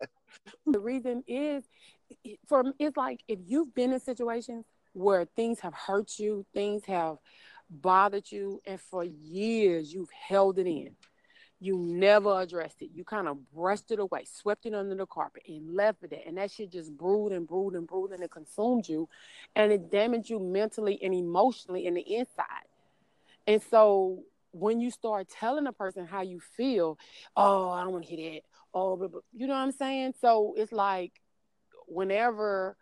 [0.66, 1.64] the reason is
[2.46, 7.18] for it's like if you've been in situations where things have hurt you, things have
[7.68, 10.90] bothered you, and for years you've held it in.
[11.61, 12.90] You never addressed it.
[12.92, 16.20] You kind of brushed it away, swept it under the carpet, and left it there.
[16.27, 19.09] And that shit just brewed and brewed and brewed, and it consumed you,
[19.57, 22.68] and it damaged you mentally and emotionally in the inside.
[23.46, 26.98] And so when you start telling a person how you feel,
[27.37, 28.42] oh, I don't want to hear that.
[28.75, 30.15] Oh, you know what I'm saying?
[30.21, 31.13] So it's like
[31.87, 32.77] whenever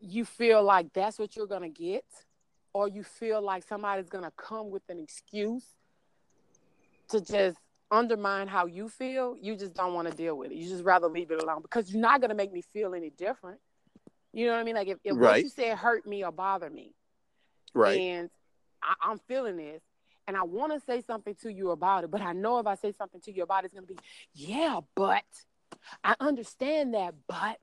[0.00, 2.04] you feel like that's what you're gonna get,
[2.72, 5.64] or you feel like somebody's gonna come with an excuse
[7.08, 7.58] to just
[7.90, 10.56] undermine how you feel, you just don't want to deal with it.
[10.56, 13.58] You just rather leave it alone because you're not gonna make me feel any different.
[14.32, 14.74] You know what I mean?
[14.74, 15.20] Like if, if right.
[15.20, 16.92] what you said hurt me or bother me,
[17.72, 17.98] right?
[18.00, 18.30] And
[18.82, 19.82] I, I'm feeling this,
[20.26, 22.74] and I want to say something to you about it, but I know if I
[22.76, 23.98] say something to you about it, it's gonna be,
[24.34, 25.24] yeah, but
[26.02, 27.58] I understand that, but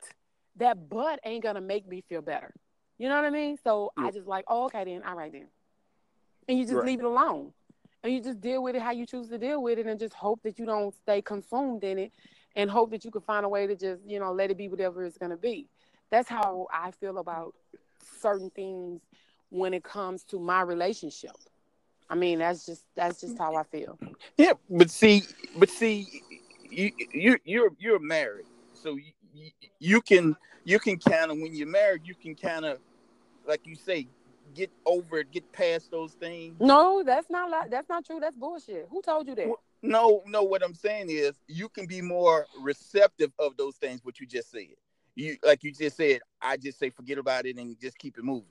[0.58, 2.54] that but ain't gonna make me feel better.
[2.98, 3.58] You know what I mean?
[3.64, 4.06] So yeah.
[4.06, 5.48] I just like, oh, okay then, all right then.
[6.48, 6.86] And you just right.
[6.86, 7.52] leave it alone.
[8.04, 10.14] And you just deal with it how you choose to deal with it and just
[10.14, 12.12] hope that you don't stay consumed in it
[12.56, 14.68] and hope that you can find a way to just, you know, let it be
[14.68, 15.68] whatever it's gonna be.
[16.10, 17.54] That's how I feel about
[18.20, 19.02] certain things
[19.50, 21.32] when it comes to my relationship.
[22.12, 23.98] I mean, that's just that's just how I feel.
[24.38, 25.24] Yeah, but see,
[25.56, 26.06] but see,
[26.70, 28.98] you you you're you're married, so
[29.34, 32.80] you, you can you can kind of when you're married, you can kind of
[33.48, 34.10] like you say
[34.54, 36.58] get over it, get past those things.
[36.60, 38.20] No, that's not that's not true.
[38.20, 38.90] That's bullshit.
[38.92, 39.48] Who told you that?
[39.82, 40.44] No, no.
[40.44, 44.02] What I'm saying is, you can be more receptive of those things.
[44.04, 44.68] What you just said,
[45.16, 46.20] you like you just said.
[46.42, 48.50] I just say forget about it and just keep it moving.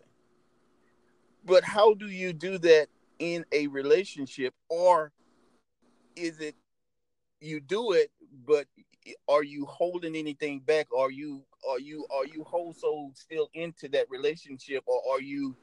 [1.44, 2.88] But how do you do that
[3.20, 5.12] in a relationship, or
[6.16, 6.56] is it
[7.40, 8.10] you do it,
[8.46, 8.66] but
[9.28, 10.88] are you holding anything back?
[10.96, 15.56] Are you are you are you whole soul still into that relationship, or are you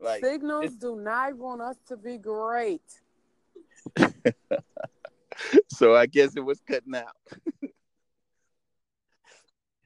[0.00, 2.82] like signals do not want us to be great?
[5.68, 7.16] so I guess it was cutting out.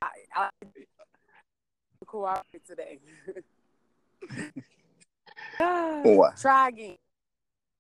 [0.03, 0.49] I, I
[2.07, 3.01] cooperate today.
[5.59, 6.97] Try again.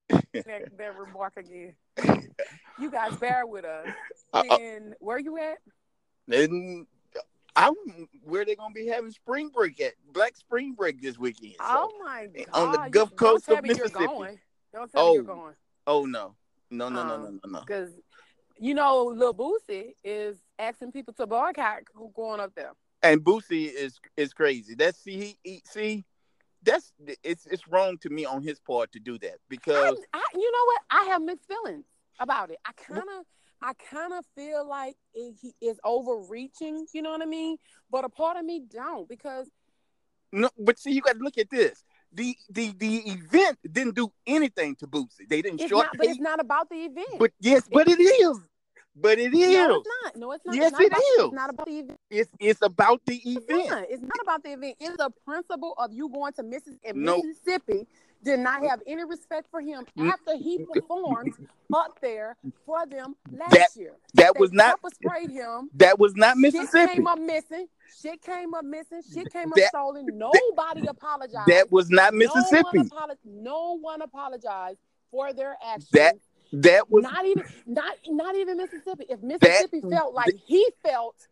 [0.09, 0.25] That,
[0.79, 1.75] that remark again.
[2.79, 3.89] you guys bear with us.
[4.33, 5.59] And where you at?
[6.33, 6.87] And
[7.57, 7.75] I'm
[8.23, 11.55] where they gonna be having spring break at Black Spring Break this weekend.
[11.55, 12.47] So, oh my god!
[12.53, 14.39] On the Gulf Coast of Mississippi.
[14.73, 15.55] Don't tell oh, me you're going.
[15.87, 16.35] Oh no,
[16.71, 17.61] no, no, um, no, no, no, no.
[17.61, 17.91] Because
[18.59, 22.73] you know, Lil Boosie is asking people to boycott who going up there.
[23.03, 24.75] And Boosie is is crazy.
[24.75, 26.05] That's see he, he see
[26.69, 30.23] that's it's it's wrong to me on his part to do that because I, I,
[30.35, 31.85] you know what I have mixed feelings
[32.21, 32.59] about it.
[32.65, 33.25] I kind of
[33.61, 36.87] I kind of feel like it, he is overreaching.
[36.93, 37.57] You know what I mean?
[37.91, 39.51] But a part of me don't because
[40.33, 40.51] no.
[40.59, 41.83] But see, you got to look at this.
[42.13, 45.29] The the the event didn't do anything to Boosie.
[45.29, 45.87] They didn't it's short.
[45.87, 47.19] Not, but it's not about the event.
[47.19, 48.39] But yes, but it is.
[49.01, 49.55] But it is.
[49.55, 50.17] No, it's not.
[50.17, 50.57] No, it's not.
[50.57, 51.25] Yes, it's not it about, is.
[51.25, 52.01] It's not about the event.
[52.11, 53.45] It's it's about the event.
[53.49, 54.77] It's not, it's not about the event.
[54.81, 56.93] It's the principle of you going to Mississippi.
[56.95, 57.23] No.
[57.23, 57.87] Mississippi
[58.25, 60.11] did not have any respect for him mm.
[60.11, 61.33] after he performed
[61.73, 63.93] up there for them last that, year.
[64.15, 65.71] That they was not sprayed him.
[65.75, 66.87] That was not Mississippi.
[66.87, 67.67] Shit came up missing.
[68.03, 69.03] Shit came up missing.
[69.13, 70.07] Shit came up that, stolen.
[70.13, 71.49] Nobody that, apologized.
[71.49, 72.65] That was not Mississippi.
[72.73, 74.79] No one, apolo- no one apologized
[75.11, 75.89] for their actions.
[75.93, 76.17] That
[76.53, 79.05] that was not even not not even Mississippi.
[79.09, 81.29] If Mississippi that, felt like he felt,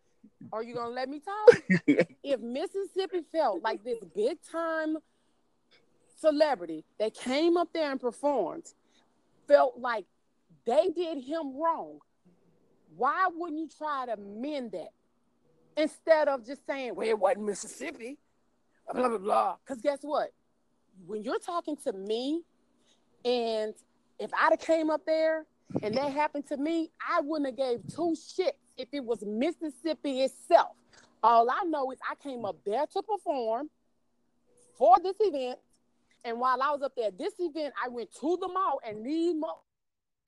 [0.51, 1.61] are you gonna let me talk?
[2.23, 4.97] if Mississippi felt like this big time
[6.19, 8.65] celebrity that came up there and performed
[9.47, 10.05] felt like
[10.65, 11.99] they did him wrong,
[12.95, 14.89] why wouldn't you try to mend that
[15.75, 18.17] instead of just saying, "Well, it wasn't Mississippi,"
[18.93, 19.55] blah blah blah?
[19.65, 20.31] Because guess what?
[21.07, 22.43] When you're talking to me
[23.25, 23.73] and
[24.19, 25.45] if I'd have came up there
[25.81, 30.21] and that happened to me, I wouldn't have gave two shits if it was Mississippi
[30.21, 30.75] itself.
[31.23, 33.69] All I know is I came up there to perform
[34.77, 35.59] for this event.
[36.23, 39.05] And while I was up there at this event, I went to the mall and
[39.05, 39.35] these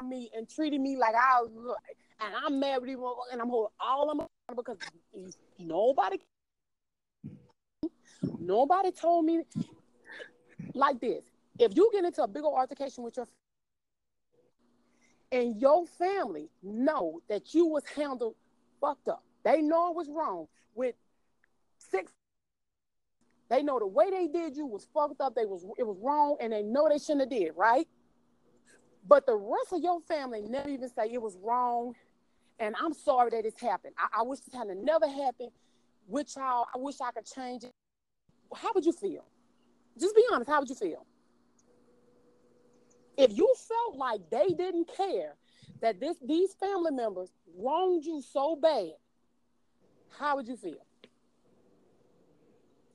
[0.04, 1.75] me and treated me like I was
[2.21, 2.97] and I'm married
[3.32, 4.78] and I'm holding all of them because
[5.58, 6.17] nobody
[8.39, 9.43] nobody told me
[10.73, 11.23] like this.
[11.58, 13.28] If you get into a big old altercation with your
[15.32, 18.36] and your family know that you was handled
[18.82, 19.24] fucked up.
[19.44, 20.96] They know it was wrong with
[21.78, 22.12] six.
[23.50, 25.36] They know the way they did you was fucked up.
[25.36, 27.88] They was it was wrong, and they know they shouldn't have did right.
[29.08, 31.96] But the rest of your family never even say it was wrong,
[32.60, 33.96] and I'm sorry that it's happened.
[33.98, 35.52] I, I wish this had never happened
[36.08, 36.65] with y'all.
[36.74, 37.72] I wish I could change it.
[38.56, 39.26] How would you feel?
[40.00, 40.50] Just be honest.
[40.50, 41.06] How would you feel?
[43.19, 45.36] If you felt like they didn't care
[45.82, 48.93] that this these family members wronged you so bad,
[50.17, 50.86] how would you feel?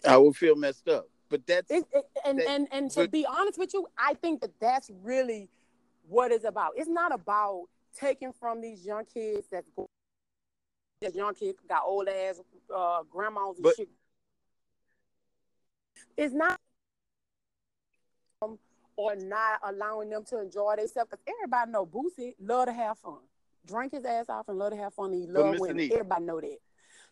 [0.07, 1.09] I would feel messed up.
[1.31, 4.15] But that's It, it, and, that- and and to but- be honest with you, I
[4.15, 5.49] think that that's really
[6.09, 6.73] what it's about.
[6.77, 7.67] It's not about
[7.99, 9.89] taking from these young kids that's go-
[11.01, 12.41] that young kids got old ass
[12.75, 13.89] uh, grandmas and But- shit.
[16.17, 16.61] It's not
[18.97, 23.19] or not allowing them to enjoy themselves because everybody know Boosie love to have fun,
[23.67, 25.13] drink his ass off and love to have fun.
[25.13, 25.91] And he love women.
[25.93, 26.59] Everybody know that.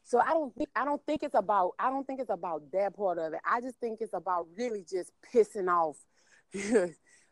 [0.05, 2.97] So I don't think I don't think it's about I don't think it's about that
[2.97, 3.41] part of it.
[3.45, 5.97] I just think it's about really just pissing off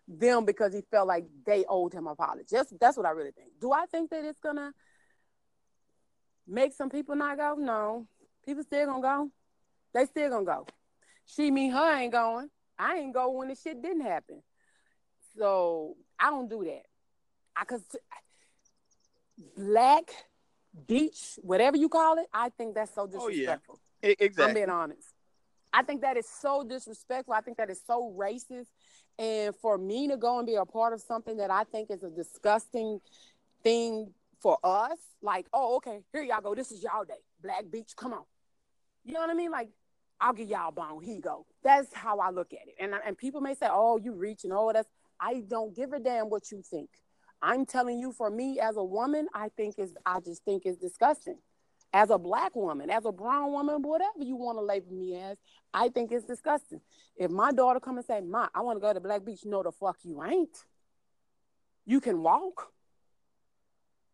[0.09, 2.47] them because he felt like they owed him apology.
[2.51, 3.53] That's that's what I really think.
[3.61, 4.73] Do I think that it's gonna
[6.47, 7.57] make some people not go?
[7.59, 8.07] No.
[8.45, 9.31] People still gonna go.
[9.93, 10.67] They still gonna go.
[11.27, 12.51] She, me, her ain't going.
[12.81, 14.43] I ain't go when the shit didn't happen.
[15.37, 16.83] So I don't do that.
[17.57, 17.83] I cause
[19.57, 20.11] black
[20.87, 23.81] beach, whatever you call it, I think that's so disrespectful.
[24.03, 24.15] Oh, yeah.
[24.17, 24.43] disrespectful.
[24.43, 25.09] e- I'm being honest.
[25.73, 27.35] I think that is so disrespectful.
[27.35, 28.67] I think that is so racist.
[29.19, 32.03] And for me to go and be a part of something that I think is
[32.03, 33.01] a disgusting
[33.63, 36.55] thing for us, like, oh, okay, here y'all go.
[36.55, 37.15] This is y'all day.
[37.43, 38.25] Black Beach, come on.
[39.05, 39.51] You know what I mean?
[39.51, 39.69] Like,
[40.21, 41.03] I'll give y'all a bone.
[41.03, 41.47] Here go.
[41.65, 42.75] That's how I look at it.
[42.79, 44.89] And and people may say, oh, you reaching, oh, that's.
[45.23, 46.89] I don't give a damn what you think.
[47.43, 50.79] I'm telling you, for me as a woman, I think is I just think it's
[50.79, 51.39] disgusting.
[51.93, 55.37] As a black woman, as a brown woman, whatever you want to label me as,
[55.75, 56.81] I think it's disgusting.
[57.17, 59.63] If my daughter come and say, "Ma, I want to go to Black Beach," no,
[59.63, 60.57] the fuck you ain't.
[61.87, 62.73] You can walk,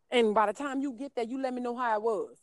[0.09, 2.37] and by the time you get there, you let me know how it was.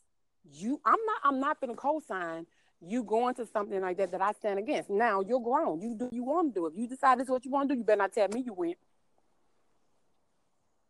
[0.53, 2.47] You, I'm not, I'm not gonna co-sign
[2.89, 4.91] you going to something like that that I stand against.
[4.91, 5.81] Now you're grown.
[5.81, 6.67] You do you want to do.
[6.67, 8.43] If you decide this is what you want to do, you better not tell me
[8.45, 8.77] you went.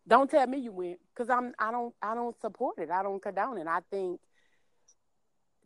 [0.06, 2.90] Don't tell me you went, cause I'm, I don't, I don't support it.
[2.90, 3.66] I don't condone it.
[3.66, 4.20] I think,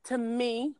[0.04, 0.74] to me,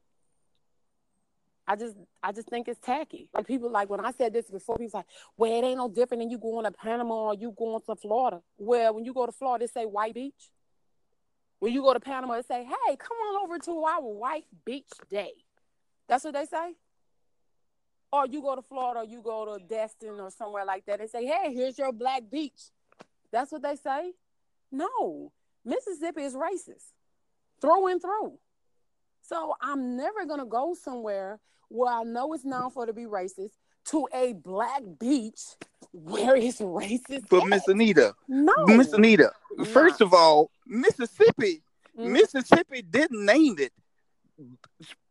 [1.67, 3.29] I just I just think it's tacky.
[3.35, 5.07] Like people like when I said this before, people like,
[5.37, 8.41] well, it ain't no different than you going to Panama or you going to Florida.
[8.57, 10.51] Well, when you go to Florida, they say White Beach.
[11.61, 14.91] When you go to Panama, they say, hey, come on over to our White Beach
[15.11, 15.33] Day.
[16.09, 16.75] That's what they say.
[18.13, 21.01] Or you go to Florida, or you go to Destin or somewhere like that.
[21.01, 22.71] They say, hey, here's your Black Beach.
[23.33, 24.13] That's what they say.
[24.71, 25.33] No,
[25.65, 26.93] Mississippi is racist,
[27.61, 28.39] through and through.
[29.23, 33.53] So I'm never gonna go somewhere where I know it's known for to be racist
[33.87, 35.41] to a black beach
[35.93, 37.29] where it's racist.
[37.29, 37.49] But at.
[37.49, 39.33] Miss Anita, no, Miss Anita,
[39.67, 41.63] first of all, Mississippi,
[41.99, 42.11] Mm.
[42.11, 43.73] Mississippi didn't name it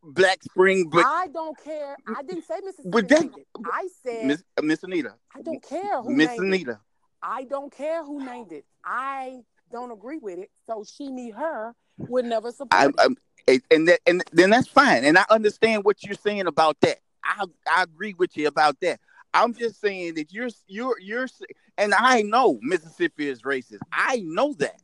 [0.02, 1.96] Black Spring, but I don't care.
[2.16, 2.88] I didn't say Mississippi.
[2.88, 3.30] But that-
[3.70, 6.46] I said Miss, uh, Miss Anita, I don't care who Miss named it.
[6.46, 6.80] Anita,
[7.22, 8.64] I don't care who named it.
[8.84, 10.50] I don't agree with it.
[10.66, 12.94] So she, me, her would never support I, it.
[12.98, 16.80] I'm, and and that, and then that's fine, and I understand what you're saying about
[16.80, 17.00] that.
[17.22, 18.98] I I agree with you about that.
[19.34, 21.28] I'm just saying that you're you're you're,
[21.76, 23.80] and I know Mississippi is racist.
[23.92, 24.80] I know that,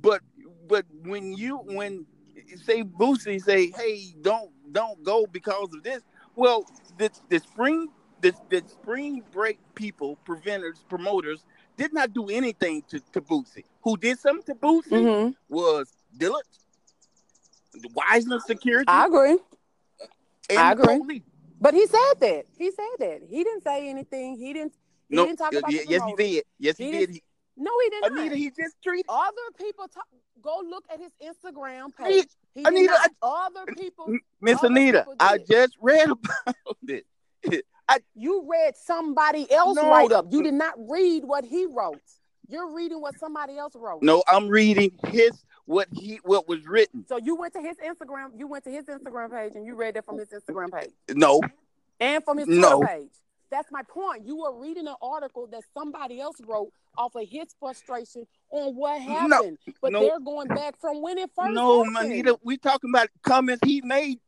[0.00, 0.20] but
[0.68, 2.06] but when you when
[2.56, 6.02] say Boosie say, hey, don't don't go because of this.
[6.36, 6.64] Well,
[6.98, 7.88] the the spring
[8.20, 11.44] the, the spring break people, preventers, promoters
[11.76, 13.64] did not do anything to, to Boosie.
[13.82, 15.34] Who did something to Boosie Mhm.
[15.48, 16.42] was Dillard,
[17.94, 19.38] Wiseman Security, I agree.
[20.56, 20.98] I agree.
[20.98, 21.22] police.
[21.60, 22.44] But he said that.
[22.56, 23.20] He said that.
[23.28, 24.36] He didn't say anything.
[24.38, 24.74] He didn't.
[25.08, 26.44] He No, didn't talk about yeah, yes, he did.
[26.58, 27.10] Yes, he, He did.
[27.10, 27.22] He,
[27.56, 28.12] No, he did not.
[28.12, 29.06] Anita, he just treated.
[29.08, 30.06] Other people talk.
[30.40, 32.26] Go look at his Instagram page.
[32.54, 33.10] He Anita, not.
[33.56, 34.16] Other people.
[34.40, 37.06] Miss Anita, people I just read about it.
[38.14, 39.90] You read somebody else No.
[39.90, 40.26] write up.
[40.30, 42.02] You did not read what he wrote.
[42.48, 44.02] You're reading what somebody else wrote.
[44.02, 45.32] No, I'm reading his
[45.66, 47.04] what he what was written.
[47.08, 48.30] So you went to his Instagram.
[48.36, 51.42] You went to his Instagram page and you read it from his Instagram page No,
[52.00, 52.80] and from his Twitter No.
[52.82, 53.10] page.
[53.50, 54.26] That's my point.
[54.26, 59.00] You were reading an article that somebody else wrote off of his frustration on what
[59.00, 59.14] No.
[59.14, 59.58] happened.
[59.80, 60.00] But No.
[60.00, 62.12] they're going back from when it first no, happened.
[62.12, 64.20] Anita, we talking about comments he made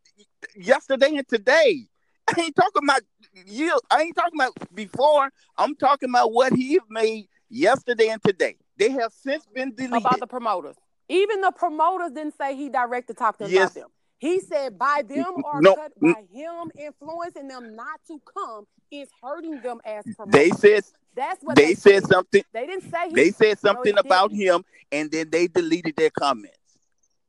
[0.55, 1.86] yesterday and today.
[2.28, 3.03] I ain't talking about
[3.47, 3.78] you.
[3.90, 5.30] I ain't talking about before.
[5.59, 8.57] I'm talking about what he made yesterday and today.
[8.78, 9.98] They have since been deleted.
[9.98, 10.76] about the promoters.
[11.09, 13.72] Even the promoters didn't say he directed talk to them Yes.
[13.72, 13.88] about them.
[14.18, 15.74] He said by them or No.
[15.74, 20.32] cut by him influencing them not to come is hurting them as promoters.
[20.32, 20.84] they said
[21.14, 22.42] That's what they they, said something.
[22.53, 24.42] They didn't say he, They said something he about didn't.
[24.42, 26.57] him, and then they deleted their comments.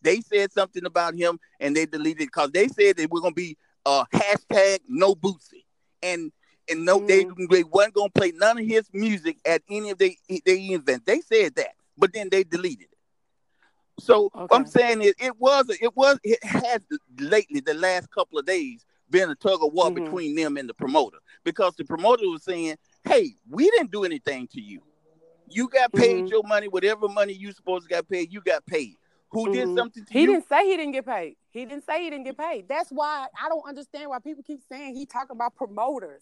[0.01, 3.57] They said something about him, and they deleted because they said that we're gonna be
[3.85, 5.65] uh hashtag no Boosie,
[6.03, 6.31] and
[6.71, 7.07] and no, mm-hmm.
[7.49, 11.05] they they wasn't gonna play none of his music at any of the they event.
[11.05, 12.97] They said that, but then they deleted it.
[13.99, 14.55] So okay.
[14.55, 16.81] I'm saying it, it was it was it has
[17.19, 20.03] lately the last couple of days been a tug of war mm-hmm.
[20.03, 24.47] between them and the promoter because the promoter was saying, "Hey, we didn't do anything
[24.53, 24.81] to you.
[25.47, 26.27] You got paid mm-hmm.
[26.27, 28.95] your money, whatever money you supposed to get paid, you got paid.
[29.31, 29.53] Who mm-hmm.
[29.53, 30.27] did something to he you?
[30.27, 31.35] He didn't say he didn't get paid.
[31.51, 32.67] He didn't say he didn't get paid.
[32.67, 36.21] That's why I don't understand why people keep saying he talking about promoters.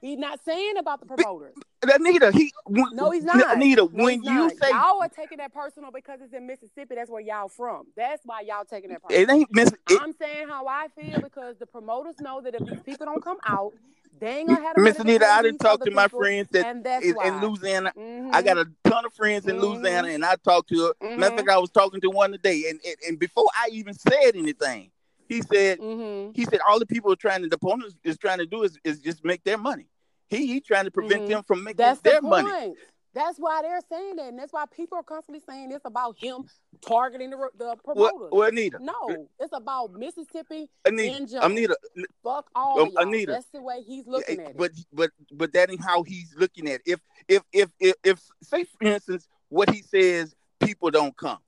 [0.00, 1.54] He's not saying about the promoters.
[1.80, 3.56] But, Anita, he no, he's not.
[3.56, 4.52] Anita, no, when you not.
[4.52, 7.86] say y'all are taking that personal because it's in Mississippi, that's where y'all from.
[7.96, 9.22] That's why y'all taking that personal.
[9.22, 9.70] It ain't Miss.
[10.00, 13.38] I'm saying how I feel because the promoters know that if these people don't come
[13.46, 13.72] out,
[14.20, 16.64] they ain't gonna have Miss Anita, I didn't talk to my people, friends that
[17.02, 17.92] in, in, Louisiana.
[17.96, 18.30] Mm-hmm.
[18.32, 19.64] I got a ton of friends in mm-hmm.
[19.64, 20.94] Louisiana, and I talked to her.
[21.02, 21.20] Mm-hmm.
[21.20, 23.94] Matter of fact, I was talking to one today, and, and, and before I even
[23.94, 24.90] said anything,
[25.34, 26.32] he said mm-hmm.
[26.34, 28.78] he said all the people are trying to the opponents is trying to do is,
[28.84, 29.86] is just make their money.
[30.28, 31.30] He he trying to prevent mm-hmm.
[31.30, 32.74] them from making that's their the money.
[33.14, 36.44] That's why they're saying that, and that's why people are constantly saying it's about him
[36.80, 38.12] targeting the, the promoters.
[38.18, 41.52] Well, well, Anita, no, it's about Mississippi Anita, in general.
[41.52, 41.76] Anita,
[42.24, 43.30] fuck all um, Anita.
[43.30, 44.56] That's the way he's looking at it.
[44.56, 46.82] But but but that ain't how he's looking at it.
[46.86, 51.38] If if if if, if say for instance what he says, people don't come,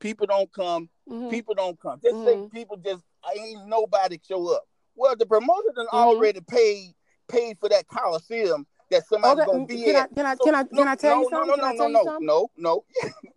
[0.00, 1.30] people don't come, mm-hmm.
[1.30, 2.00] people don't come.
[2.02, 2.44] Just mm-hmm.
[2.44, 3.02] say people just
[3.38, 4.64] ain't nobody show up.
[4.96, 5.96] Well, the promoter done mm-hmm.
[5.96, 6.94] already paid
[7.28, 9.52] paid for that coliseum that somebody's okay.
[9.52, 10.10] gonna be can at.
[10.10, 11.56] I, can I can I can I tell no, you something?
[11.56, 12.84] No, no, no, no, no, no, no.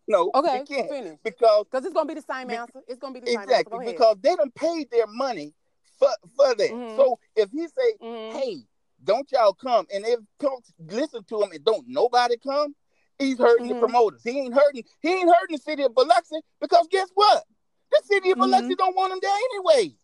[0.08, 0.32] no.
[0.36, 1.18] Okay, finish.
[1.24, 2.82] Because because it's gonna be the same answer.
[2.88, 3.94] It's gonna be the exactly, same answer.
[3.94, 5.54] because they done paid their money
[5.98, 6.72] for for that.
[6.72, 6.98] Mm-hmm.
[6.98, 8.38] So if he say, mm-hmm.
[8.38, 8.58] "Hey,
[9.04, 12.76] don't y'all come," and if folks listen to him and don't nobody come,
[13.18, 13.80] he's hurting mm-hmm.
[13.80, 14.22] the promoters.
[14.24, 14.84] He ain't hurting.
[15.02, 17.44] He ain't hurting the city of Biloxi because guess what?
[17.92, 18.74] The city of Biloxi mm-hmm.
[18.78, 19.96] don't want him there anyway.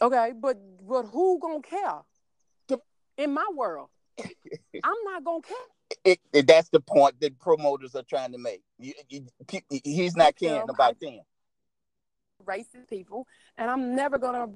[0.00, 2.00] Okay, but but who gonna care?
[2.68, 2.80] To,
[3.16, 3.88] in my world,
[4.22, 5.56] I'm not gonna care.
[6.04, 8.62] It, it, that's the point that promoters are trying to make.
[8.78, 9.26] You, you,
[9.84, 11.20] he's not caring about them.
[12.44, 13.26] Racist people,
[13.56, 14.48] and I'm never gonna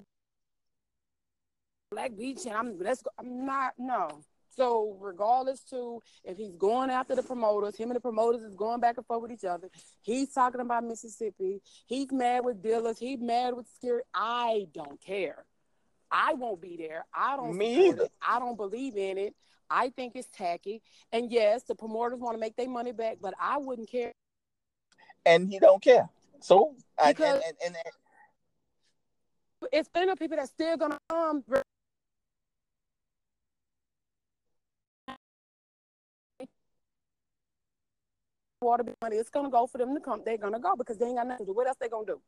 [1.90, 3.11] Black Beach, and I'm let's go.
[3.18, 4.22] I'm not no.
[4.57, 8.81] So regardless to if he's going after the promoters, him and the promoters is going
[8.81, 9.69] back and forth with each other.
[10.03, 11.61] He's talking about Mississippi.
[11.87, 12.99] He's mad with dealers.
[12.99, 14.03] He's mad with scary.
[14.15, 15.45] I don't care.
[16.11, 17.05] I won't be there.
[17.15, 18.05] I don't Me either.
[18.05, 18.13] It.
[18.27, 19.35] I don't believe in it.
[19.69, 20.83] I think it's tacky.
[21.13, 24.13] And yes, the promoters want to make their money back, but I wouldn't care.
[25.25, 26.09] And he don't care.
[26.41, 27.95] So because and, and, and,
[29.73, 31.43] it's of people that still gonna come.
[31.49, 31.63] Um,
[38.61, 40.23] water money, it's gonna go for them to come.
[40.25, 41.57] They're gonna go because they ain't got nothing to do.
[41.57, 42.21] What else they gonna do?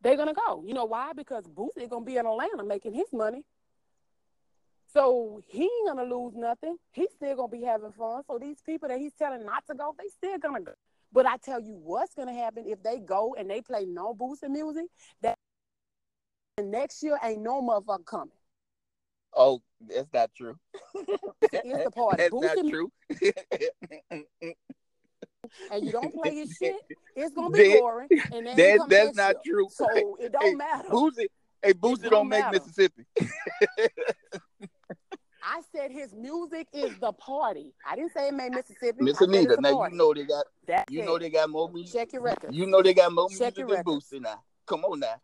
[0.00, 0.62] They're gonna go.
[0.66, 1.12] You know why?
[1.12, 3.44] Because Boosie gonna be in Atlanta making his money.
[4.92, 6.76] So he ain't gonna lose nothing.
[6.92, 8.22] He's still gonna be having fun.
[8.26, 10.72] So these people that he's telling not to go, they still gonna go.
[11.12, 14.48] But I tell you what's gonna happen if they go and they play no Boosie
[14.48, 14.86] music,
[15.22, 15.36] that
[16.62, 18.34] next year ain't no motherfucker coming.
[19.34, 20.56] Oh, that's not true.
[21.42, 22.18] it's the part.
[22.18, 22.92] That's Boosie, not true.
[25.70, 26.76] and you don't play his shit,
[27.16, 28.08] it's gonna be boring.
[28.32, 29.54] And that, that's not year.
[29.54, 29.68] true.
[29.70, 29.86] So
[30.20, 30.88] it don't hey, matter.
[30.88, 31.26] Boosie,
[31.62, 33.04] hey, Boosie don't, don't make Mississippi.
[35.44, 37.74] I said his music is the party.
[37.84, 38.98] I didn't say it made Mississippi.
[39.00, 39.92] Miss Anita, now party.
[39.92, 41.06] you know they got That's you it.
[41.06, 41.92] know they got more music.
[41.92, 42.54] Check your record.
[42.54, 44.40] You know they got more Check music than Boosie now.
[44.66, 45.16] Come on now.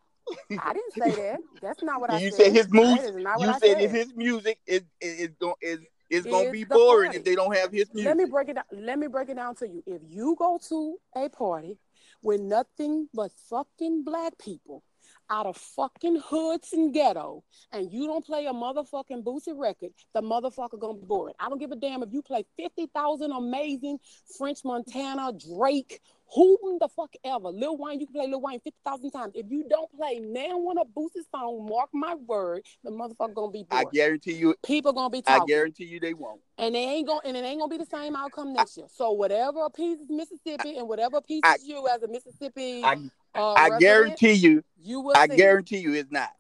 [0.61, 1.39] I didn't say that.
[1.63, 2.39] That's not what I you said.
[2.39, 3.15] You said his music.
[3.39, 5.31] You said, said his music is is is,
[5.63, 5.79] is
[6.11, 8.09] it's gonna be boring if they don't have his music.
[8.09, 8.65] Let me break it down.
[8.73, 9.83] Let me break it down to you.
[9.87, 11.79] If you go to a party
[12.23, 14.83] with nothing but fucking black people
[15.31, 20.23] out of fucking hoods and ghetto, and you don't play a motherfucking Boosie record, the
[20.23, 21.35] motherfucker gonna be boring.
[21.39, 23.99] I don't give a damn if you play fifty thousand amazing
[24.39, 26.01] French Montana, Drake,
[26.35, 27.49] who the fuck ever.
[27.49, 29.33] Lil Wayne, you can play Lil Wayne 50,000 times.
[29.35, 33.51] If you don't play now one of Boosie's song, mark my word, the motherfucker gonna
[33.51, 33.87] be bored.
[33.87, 34.55] I guarantee you.
[34.65, 35.43] People gonna be talking.
[35.43, 36.41] I guarantee you they won't.
[36.59, 38.89] And they ain't gonna and it ain't gonna be the same outcome next I, year.
[38.95, 42.97] So whatever piece is Mississippi and whatever piece I, you as a Mississippi I,
[43.35, 46.31] uh, I guarantee you you will I guarantee you it's not.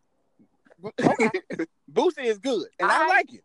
[0.84, 1.30] Okay.
[1.92, 3.44] Boosie is good and all I like it.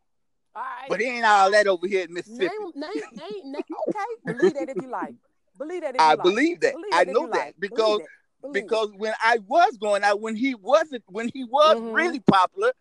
[0.56, 0.90] All right.
[0.90, 2.46] But he ain't all that over here in Mississippi.
[2.46, 3.56] Name, name, name,
[3.88, 4.00] okay.
[4.26, 5.16] Believe that if you like.
[5.58, 5.96] Believe that.
[6.00, 6.24] I like.
[6.24, 6.74] believe that.
[6.74, 7.56] Believe I know that like.
[7.60, 8.02] because
[8.42, 9.00] Believe because it.
[9.00, 11.94] when I was going out, when he wasn't, when he was Mhm.
[11.96, 12.72] really popular,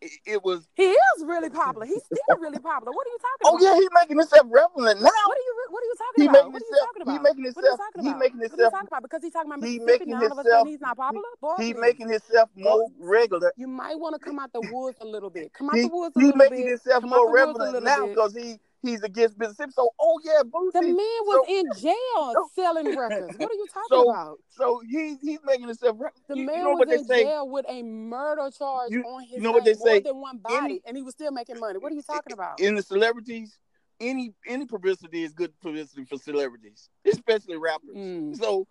[0.00, 1.86] it, it was He is really popular.
[1.86, 2.90] He's still really popular.
[2.92, 3.52] What are you talking about?
[3.54, 5.10] Oh yeah, he's making himself relevant now.
[5.26, 6.32] What are you What are you talking He about?
[6.32, 6.86] making What are you himself.
[6.88, 7.22] talking He about?
[7.22, 7.80] making What are you himself.
[8.02, 8.72] He making What himself.
[8.72, 9.02] talking about?
[9.02, 11.28] Because he's talking about he making now, all of a himself- he's not popular.
[11.40, 13.52] Boy, He making himself more regular.
[13.56, 15.52] You might want to come out the woods a little bit.
[15.52, 16.68] Come out He, the woods a little making bit.
[16.82, 19.72] himself Come out more relevant now because he he's against Mississippi.
[19.74, 20.72] So oh yeah, Boosie.
[20.72, 21.94] The man was in jail
[22.34, 23.38] so- selling records.
[23.38, 24.38] What are you talking So, about?
[24.48, 25.96] So he he's making himself.
[26.28, 27.22] The you, man you know was what in say?
[27.24, 29.94] jail with a murder charge You- on his you know what they say?
[29.94, 31.78] more than one body, Any- and he was still making money.
[31.78, 32.60] What are you talking about?
[32.60, 33.58] In the celebrities,
[34.00, 37.96] any any publicity is good publicity for celebrities, especially rappers.
[37.96, 38.36] Mm.
[38.36, 38.66] So.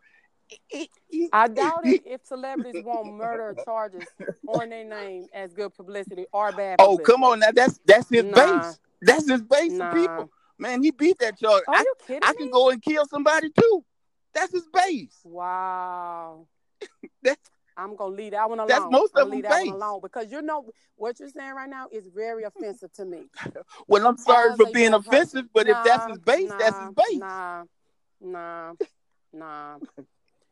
[1.32, 4.04] I doubt it if celebrities want murder charges
[4.48, 8.26] on their name as good publicity or bad Oh come on now, that's that's his
[8.26, 8.60] Nah.
[8.60, 8.80] base.
[9.02, 9.90] That's his base Nah.
[9.90, 10.32] of people.
[10.58, 11.64] Man, he beat that charge.
[11.68, 12.38] Are I, you kidding I me?
[12.38, 13.84] can go and kill somebody too.
[14.34, 15.20] That's his base.
[15.24, 16.48] Wow.
[17.24, 18.68] That's- I'm gonna leave that one alone.
[18.68, 21.88] That's most of leave that one alone because you know what you're saying right now
[21.92, 23.24] is very offensive to me.
[23.88, 25.14] Well, I'm sorry for being young person.
[25.14, 27.20] offensive, but if that's his base, that's his base.
[27.20, 27.64] Nah,
[28.20, 28.74] nah,
[29.34, 29.78] nah.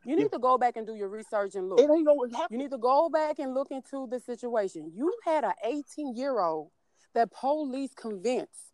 [0.06, 1.80] You need to go back and do your research and look.
[1.80, 4.92] It ain't what You need to go back and look into the situation.
[4.94, 6.72] You had an 18 year old
[7.16, 8.72] that police convinced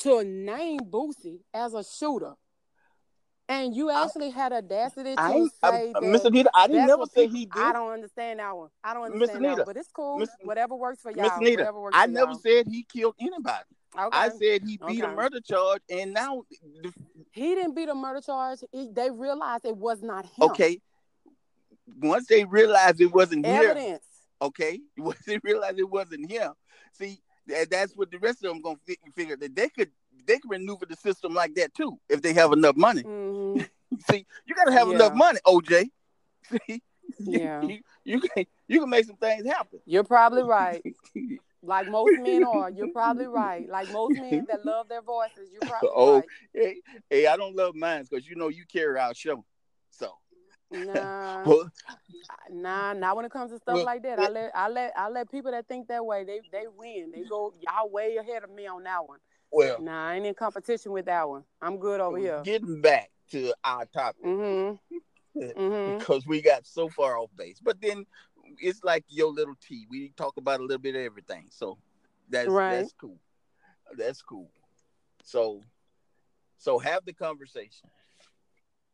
[0.00, 2.34] to name Boosie as a shooter.
[3.48, 6.02] And you I- actually had audacity to I say I, that.
[6.04, 7.56] Miss Anita, I didn't never say people- he did.
[7.62, 8.68] I don't understand that one.
[8.84, 10.18] I don't understand that Anita, one, but it's cool.
[10.18, 11.28] Miss- whatever works for y'all.
[11.36, 12.38] Anita, whatever works I never y'all.
[12.40, 13.64] said he killed anybody.
[13.98, 14.08] Okay.
[14.16, 16.44] I said he beat a murder charge, and now,
[17.32, 18.60] he didn't beat a murder charge.
[18.70, 20.42] He, they realized it was not him.
[20.50, 20.80] okay,
[21.98, 24.04] once they realized it wasn't him, Evidence.
[24.40, 26.52] okay, once they realized it wasn't him,
[26.92, 27.20] see,
[27.70, 29.90] that's what the rest of them gonna fi- figure that they could
[30.26, 33.02] they could maneuver the system like that too if they have enough money.
[33.02, 33.68] Mhm.
[34.10, 34.94] See, you gotta have Yeah.
[34.94, 35.90] enough money, OJ.
[36.68, 36.82] See,
[37.18, 37.62] Yeah.
[37.62, 39.80] you, you can you can make some things happen.
[39.86, 40.82] You're probably right.
[41.62, 42.70] Like most men are.
[42.70, 43.68] You're probably right.
[43.68, 46.24] Like most men that love their voices, you're probably Oh, right.
[46.54, 46.76] hey,
[47.10, 49.44] hey, I don't love mine because you know you carry our show.
[50.72, 51.70] Nah, well,
[52.50, 54.18] nah, not when it comes to stuff Well, like that.
[54.18, 57.10] I let I let I let people that think that way, they they win.
[57.12, 59.18] They go y'all way ahead of me on that one.
[59.50, 61.44] well Nah, I ain't in competition with that one.
[61.60, 62.42] I'm good over here.
[62.44, 64.74] getting back to our topic Mm-hmm.
[65.36, 65.92] Mm-hmm.
[65.92, 68.04] because we got so far off base, but then
[68.60, 69.86] it's like your little tea.
[69.88, 71.78] We talk about a little bit of everything, so
[72.28, 72.78] that's Right.
[72.78, 73.18] that's cool.
[73.96, 74.50] That's cool.
[75.22, 75.62] So,
[76.58, 77.88] so have the conversation,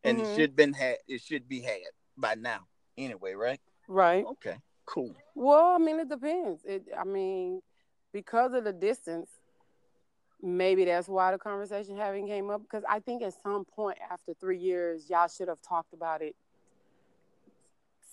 [0.07, 0.22] and Mhm.
[0.22, 0.96] it should been had.
[1.09, 1.80] It should be had
[2.16, 3.61] by now, anyway, right?
[3.88, 4.24] Right.
[4.24, 5.14] Okay, cool.
[5.34, 6.64] Well, I mean, it depends.
[6.64, 7.61] It, I mean,
[8.12, 9.28] because of the distance,
[10.42, 12.62] maybe that's why the conversation having came up.
[12.62, 16.34] Because I think at some point after three years, y'all should have talked about it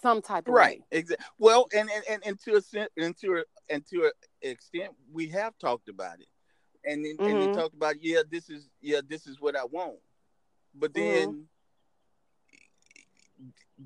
[0.02, 0.80] some type of Right.
[0.80, 0.86] way.
[1.00, 1.26] Exactly.
[1.40, 5.30] Well, and, and and and to a and to a and to an extent, we
[5.30, 6.28] have talked about it,
[6.86, 7.40] and then, and Mhm.
[7.40, 10.00] then talked about yeah, this is yeah, this is what I want,
[10.76, 11.42] but then Mm-hmm.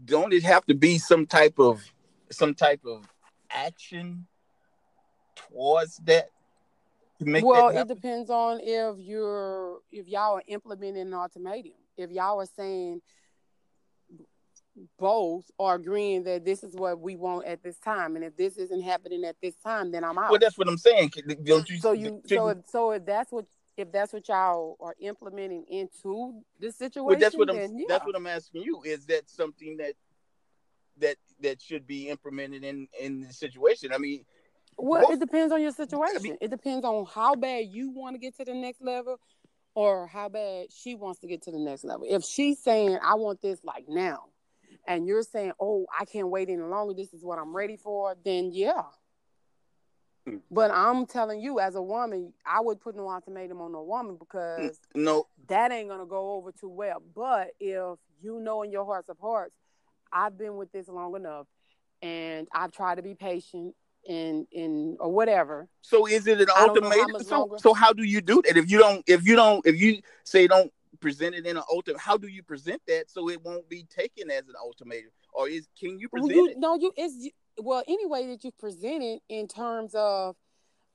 [0.06, 1.84] Don't it have to be some type of
[2.30, 3.06] some type of
[3.50, 4.28] action
[5.36, 6.30] towards that
[7.20, 11.74] to make well, that it depends on if you're if y'all are implementing an ultimatum.
[11.98, 13.02] If y'all are saying
[15.00, 18.58] both are agreeing that this is what we want at this time, and if this
[18.58, 20.30] isn't happening at this time, then I'm out.
[20.30, 21.14] Well, that's what I'm saying.
[21.44, 21.80] Don't you?
[21.80, 23.46] so you so if so if that's what
[23.78, 27.56] if that's what y'all are implementing into this situation, Well, that's what I'm.
[27.56, 27.86] then yeah.
[27.88, 28.82] That's what I'm asking you.
[28.84, 29.94] Is that something that
[30.98, 33.94] that that should be implemented in in the situation?
[33.94, 34.26] I mean,
[34.78, 36.24] well, both- it depends on your situation.
[36.24, 39.20] mean- it depends on how bad you want to get to the next level,
[39.76, 42.06] or how bad she wants to get to the next level.
[42.10, 44.26] If she's saying, "I want this like now,"
[44.88, 46.96] and you're saying, "Oh, I can't wait any longer.
[46.96, 48.84] This is what I'm ready for," then yeah.
[50.50, 54.18] But I'm telling you, as a woman, I would put no ultimatum on a woman
[54.18, 55.28] because no.
[55.48, 57.02] that ain't gonna go over too well.
[57.16, 59.56] But if you know in your hearts of hearts,
[60.12, 61.48] I've been with this long enough,
[62.02, 63.76] and I've tried to be patient
[64.08, 65.68] and and or whatever.
[65.82, 67.24] So is it an ultimatum?
[67.24, 67.58] So longer.
[67.60, 68.58] so how do you do that?
[68.58, 72.00] If you don't if you don't if you say don't present it in an ultimatum,
[72.00, 75.12] how do you present that so it won't be taken as an ultimatum?
[75.34, 76.58] Or is can you Well, present you, it?
[76.58, 80.36] no, you it's well any way that you present it in terms of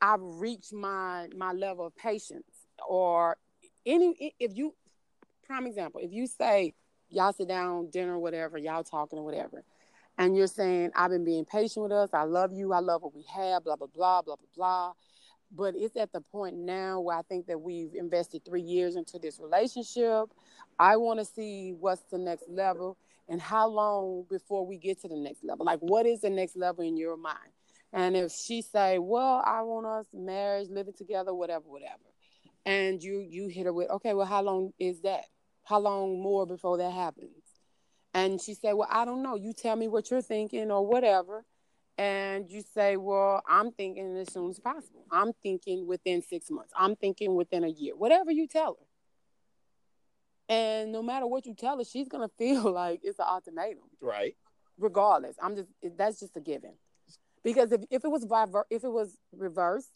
[0.00, 3.36] I've reached my my level of patience or
[3.86, 4.74] any if you
[5.44, 6.74] prime example if you say
[7.08, 9.62] y'all sit down dinner whatever y'all talking or whatever
[10.18, 13.14] and you're saying I've been being patient with us I love you I love what
[13.14, 14.92] we have blah blah blah blah blah blah.
[15.54, 19.18] But it's at the point now where I think that we've invested three years into
[19.18, 20.30] this relationship.
[20.78, 22.96] I want to see what's the next level
[23.28, 26.56] and how long before we get to the next level like what is the next
[26.56, 27.50] level in your mind
[27.92, 32.08] And if she say, "Well, I want us marriage, living together, whatever, whatever,"
[32.64, 35.26] and you you hit her with, "Okay, well, how long is that?
[35.64, 37.44] How long more before that happens?"
[38.14, 39.36] And she said, "Well, I don't know.
[39.36, 41.44] You tell me what you're thinking or whatever."
[41.98, 45.04] And you say, "Well, I'm thinking as soon as possible.
[45.10, 46.72] I'm thinking within six months.
[46.76, 47.94] I'm thinking within a year.
[47.96, 48.86] Whatever you tell her."
[50.48, 53.84] And no matter what you tell her, she's gonna feel like it's an ultimatum.
[54.00, 54.36] Right.
[54.78, 56.72] Regardless, I'm just that's just a given.
[57.44, 58.26] Because if, if it was
[58.70, 59.90] if it was reversed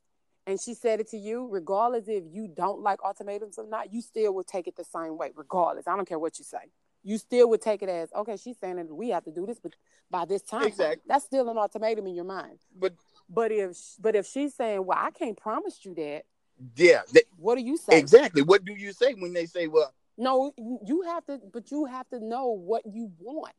[0.46, 4.00] and she said it to you, regardless if you don't like ultimatums or not, you
[4.00, 5.86] still would take it the same way, regardless.
[5.86, 6.70] I don't care what you say.
[7.02, 8.36] You still would take it as okay.
[8.36, 9.74] She's saying that we have to do this, but
[10.10, 11.02] by this time, exactly.
[11.06, 12.58] that's still an ultimatum in your mind.
[12.76, 12.94] But
[13.28, 16.22] but if but if she's saying, well, I can't promise you that.
[16.74, 17.02] Yeah.
[17.36, 17.98] What do you say?
[17.98, 18.42] Exactly.
[18.42, 19.92] What do you say when they say, well?
[20.18, 23.54] No, you have to, but you have to know what you want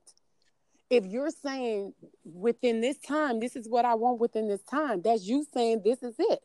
[0.89, 1.93] if you're saying
[2.23, 6.01] within this time, this is what I want within this time, that's you saying this
[6.01, 6.39] is it.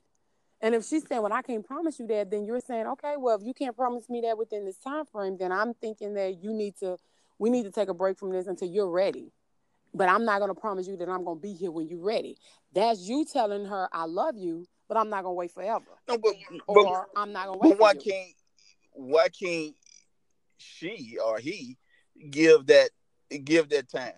[0.60, 3.36] And if she's saying, "Well, I can't promise you that," then you're saying, "Okay, well,
[3.36, 6.52] if you can't promise me that within this time frame, then I'm thinking that you
[6.52, 6.98] need to,
[7.38, 9.32] we need to take a break from this until you're ready.
[9.94, 12.04] But I'm not going to promise you that I'm going to be here when you're
[12.04, 12.38] ready.
[12.72, 15.98] That's you telling her, "I love you," but I'm not going to wait forever.
[16.08, 16.34] No, but,
[16.68, 17.70] or but, I'm not going to wait.
[17.70, 18.34] But why can't
[18.92, 19.74] why can't
[20.62, 21.78] she or he
[22.30, 22.90] give that
[23.44, 24.12] give that time?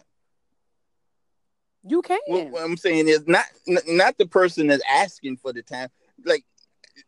[1.86, 2.18] You can.
[2.26, 5.88] What, what I'm saying is not not the person that's asking for the time.
[6.24, 6.44] Like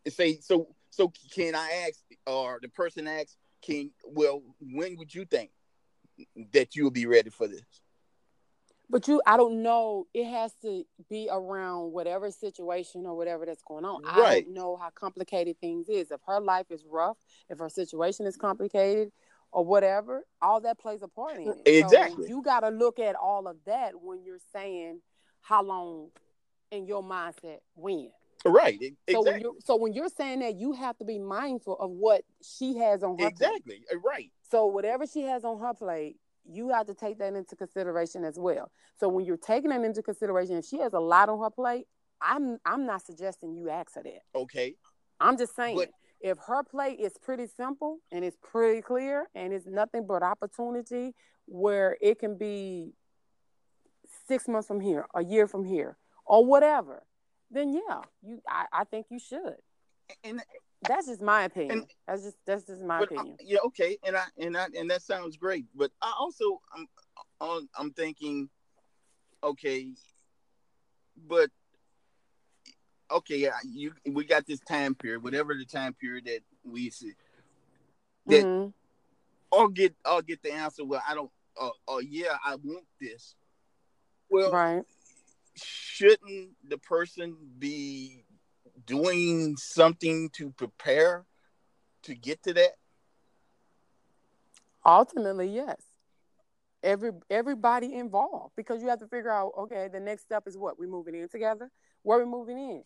[0.09, 5.25] say so so can I ask or the person asks can well when would you
[5.25, 5.51] think
[6.53, 7.65] that you'll be ready for this?
[8.89, 10.07] But you, I don't know.
[10.15, 14.03] It has to be around whatever situation or whatever that's going on.
[14.03, 14.17] Right.
[14.17, 16.11] I don't know how complicated things is.
[16.11, 17.17] If her life is rough,
[17.51, 19.11] if her situation is complicated,
[19.53, 21.63] or whatever, all that plays a part in it.
[21.65, 22.27] Exactly.
[22.27, 25.01] So you got to look at all of that when you're saying
[25.41, 26.11] how long
[26.71, 28.11] in your mindset when.
[28.45, 28.75] Right.
[28.75, 29.13] Exactly.
[29.13, 32.23] So when you're so when you're saying that, you have to be mindful of what
[32.43, 33.17] she has on her.
[33.17, 33.33] Plate.
[33.33, 33.83] Exactly.
[33.89, 34.01] Plate.
[34.05, 34.31] Right.
[34.51, 36.17] So whatever she has on her plate,
[36.49, 38.71] you have to take that into consideration as well.
[38.99, 41.87] So when you're taking that into consideration, if she has a lot on her plate,
[42.21, 44.23] I'm I'm not suggesting you ask her that.
[44.35, 44.75] Okay.
[45.21, 45.77] I'm just saying.
[45.77, 45.91] But
[46.21, 51.15] if her play is pretty simple and it's pretty clear and it's nothing but opportunity
[51.47, 52.93] where it can be
[54.27, 57.03] six months from here, a year from here, or whatever,
[57.51, 59.57] then yeah, you I, I think you should.
[60.25, 60.41] And
[60.83, 61.79] that's just my opinion.
[61.79, 63.37] And, that's just that's just my opinion.
[63.41, 65.67] I, yeah, okay, and I and I and that sounds great.
[65.75, 66.61] But I also
[67.41, 68.49] I'm I'm thinking,
[69.43, 69.89] okay,
[71.27, 71.51] but
[73.11, 77.13] okay, yeah, you we got this time period, whatever the time period that we see,
[78.27, 78.71] that mm-hmm.
[79.53, 80.85] I'll get I'll get the answer.
[80.85, 81.31] Well, I don't.
[81.59, 83.35] Uh, uh, yeah, I want this.
[84.29, 84.83] Well, right.
[85.55, 88.26] Shouldn't the person be
[88.87, 91.25] doing something to prepare
[92.05, 92.73] to get to that?
[94.85, 95.81] Ultimately, yes.
[96.83, 99.53] Every everybody involved because you have to figure out.
[99.59, 101.71] Okay, the next step is what We're moving in together.
[102.03, 102.85] Where we moving in?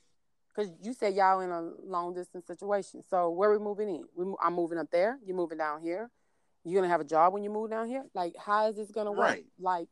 [0.55, 3.03] because you said y'all in a long distance situation.
[3.09, 4.05] So where we moving in?
[4.17, 5.19] We, I'm moving up there.
[5.25, 6.11] You're moving down here.
[6.65, 8.05] You're gonna have a job when you move down here.
[8.15, 9.21] Like, how is this gonna work?
[9.21, 9.45] Right.
[9.59, 9.89] Like,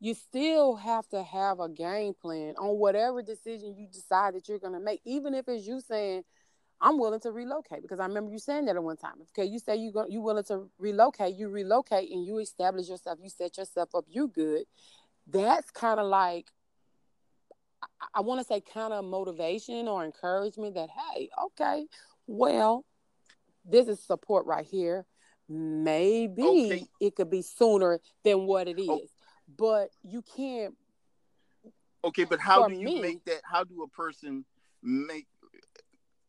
[0.00, 4.58] you still have to have a game plan on whatever decision you decide that you're
[4.58, 6.24] gonna make, even if it's you saying,
[6.80, 9.20] "I'm willing to relocate." Because I remember you saying that at one time.
[9.20, 13.18] Okay, you say you go, you willing to relocate, you relocate, and you establish yourself.
[13.22, 14.06] You set yourself up.
[14.08, 14.64] You good.
[15.26, 16.50] That's kind of like
[18.14, 21.86] I want to say kind of motivation or encouragement that hey, okay,
[22.26, 22.86] well,
[23.64, 25.04] this is support right here.
[25.48, 26.86] Maybe okay.
[27.00, 29.10] it could be sooner than what it is.
[29.56, 30.74] But you can't.
[32.04, 33.40] Okay, but how do you me, make that?
[33.44, 34.44] How do a person
[34.82, 35.26] make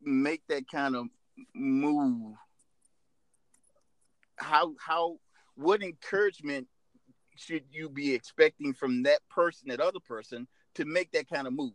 [0.02, 1.06] make that kind of
[1.54, 2.36] move?
[4.36, 5.18] How how
[5.54, 6.68] what encouragement
[7.36, 11.52] should you be expecting from that person, that other person, to make that kind of
[11.52, 11.72] move?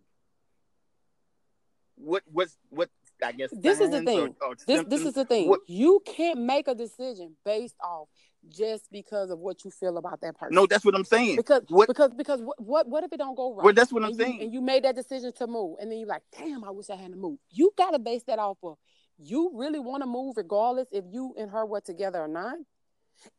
[1.95, 2.89] What what's what
[3.23, 4.35] I guess this is the thing.
[4.41, 5.49] Or, or this this is the thing.
[5.49, 8.07] What, you can't make a decision based off
[8.49, 10.55] just because of what you feel about that person.
[10.55, 11.35] No, that's what I'm saying.
[11.35, 13.63] Because what, because because what, what what if it don't go right?
[13.63, 14.35] Well, that's what I'm and saying.
[14.35, 16.89] You, and you made that decision to move, and then you're like, damn, I wish
[16.89, 17.39] I hadn't moved.
[17.49, 18.77] You gotta base that off of
[19.17, 22.57] you really want to move regardless if you and her were together or not.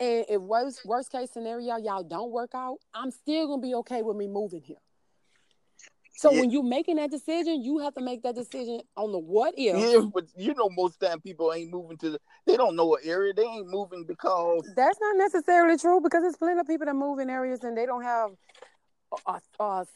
[0.00, 4.02] And if worst worst case scenario y'all don't work out, I'm still gonna be okay
[4.02, 4.78] with me moving here.
[6.18, 6.40] So yeah.
[6.40, 9.76] when you're making that decision, you have to make that decision on the what if.
[9.76, 12.20] Yeah, but you know, most time people ain't moving to the.
[12.44, 13.32] They don't know an area.
[13.32, 14.68] They ain't moving because.
[14.74, 17.86] That's not necessarily true because there's plenty of people that move in areas and they
[17.86, 18.30] don't have
[19.28, 19.86] a, a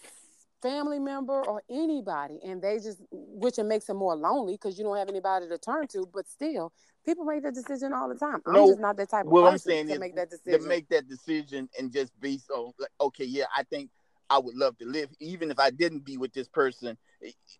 [0.63, 4.85] family member or anybody, and they just, which it makes them more lonely because you
[4.85, 6.09] don't have anybody to turn to.
[6.15, 6.73] But still,
[7.05, 8.41] people make that decision all the time.
[8.47, 10.31] I'm No, just not that type of what I'm person saying to is make that
[10.31, 10.61] decision.
[10.61, 13.91] to make that decision and just be so like, okay, yeah, I think
[14.31, 16.97] I would love to live, even if I didn't be with this person.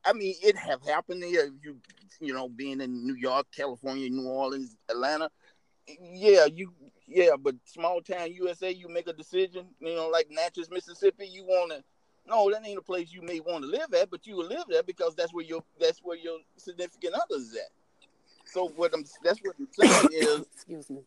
[0.05, 1.51] I mean, it have happened here.
[1.63, 1.77] You,
[2.21, 5.31] you know, being in New York, California, New Orleans, Atlanta.
[5.87, 6.73] Yeah, you,
[7.07, 9.67] yeah, but small town USA, you make a decision.
[9.81, 11.83] You know, like Natchez, Mississippi, you want to.
[12.27, 14.65] No, that ain't a place you may want to live at, but you will live
[14.69, 17.71] there because that's where your that's where your significant other is at.
[18.45, 21.01] So what I'm that's what I'm saying is Excuse me.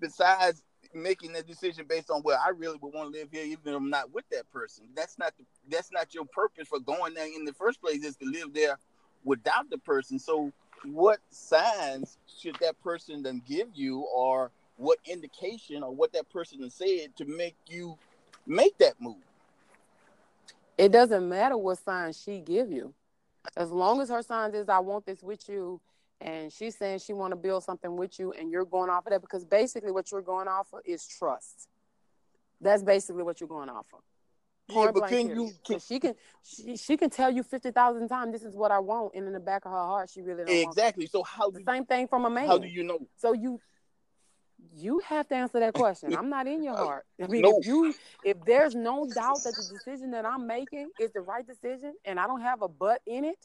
[0.00, 0.62] besides
[0.96, 3.74] making that decision based on well, I really would want to live here even if
[3.74, 4.84] I'm not with that person.
[4.94, 8.16] That's not the, that's not your purpose for going there in the first place is
[8.16, 8.78] to live there
[9.24, 10.18] without the person.
[10.18, 10.52] So
[10.84, 16.68] what signs should that person then give you or what indication or what that person
[16.70, 17.96] said to make you
[18.46, 19.16] make that move?
[20.78, 22.92] It doesn't matter what signs she give you,
[23.56, 25.80] as long as her signs is I want this with you,
[26.20, 29.10] and she's saying she want to build something with you, and you're going off of
[29.12, 31.68] that because basically what you're going off of is trust.
[32.60, 34.00] That's basically what you're going off of.
[34.68, 38.32] Yeah, but can you can, she can she, she can tell you fifty thousand times
[38.32, 40.68] this is what I want, and in the back of her heart she really don't
[40.68, 41.06] exactly?
[41.06, 42.46] So how The same thing from a man.
[42.48, 42.98] how do you know?
[43.16, 43.60] So you
[44.74, 46.16] you have to answer that question.
[46.16, 47.04] I'm not in your heart.
[47.22, 47.58] I mean, No.
[47.60, 47.94] if you
[48.24, 52.18] if there's no doubt that the decision that I'm making is the right decision and
[52.18, 53.36] I don't have a butt in it,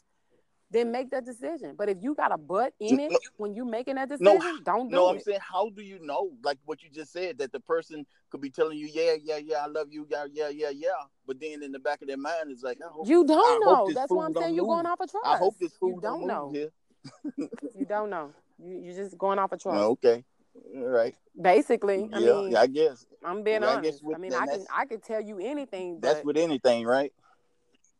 [0.72, 1.74] then make that decision.
[1.76, 3.18] But if you got a butt in it No.
[3.36, 4.96] when you making that No, decision, don't do it.
[4.96, 8.06] No, I'm saying, how do you know, like what you just said, that the person
[8.30, 10.88] could be telling you, yeah, yeah, yeah, I love you, yeah, yeah, yeah, yeah,
[11.26, 13.88] but then in the back of their mind is like, I hope, You don't know.
[13.94, 15.26] That's why I'm saying you're going off of trust.
[15.26, 16.70] I hope this fool you don't, don't know.
[17.74, 18.32] You don't know.
[18.62, 19.78] You you're just going off of trust.
[19.78, 20.24] Okay,
[20.76, 24.04] all right, Basically, I yeah, mean, yeah, I guess I'm being I guess honest.
[24.04, 27.12] with- I mean, I can I can tell you anything, that's with anything, right?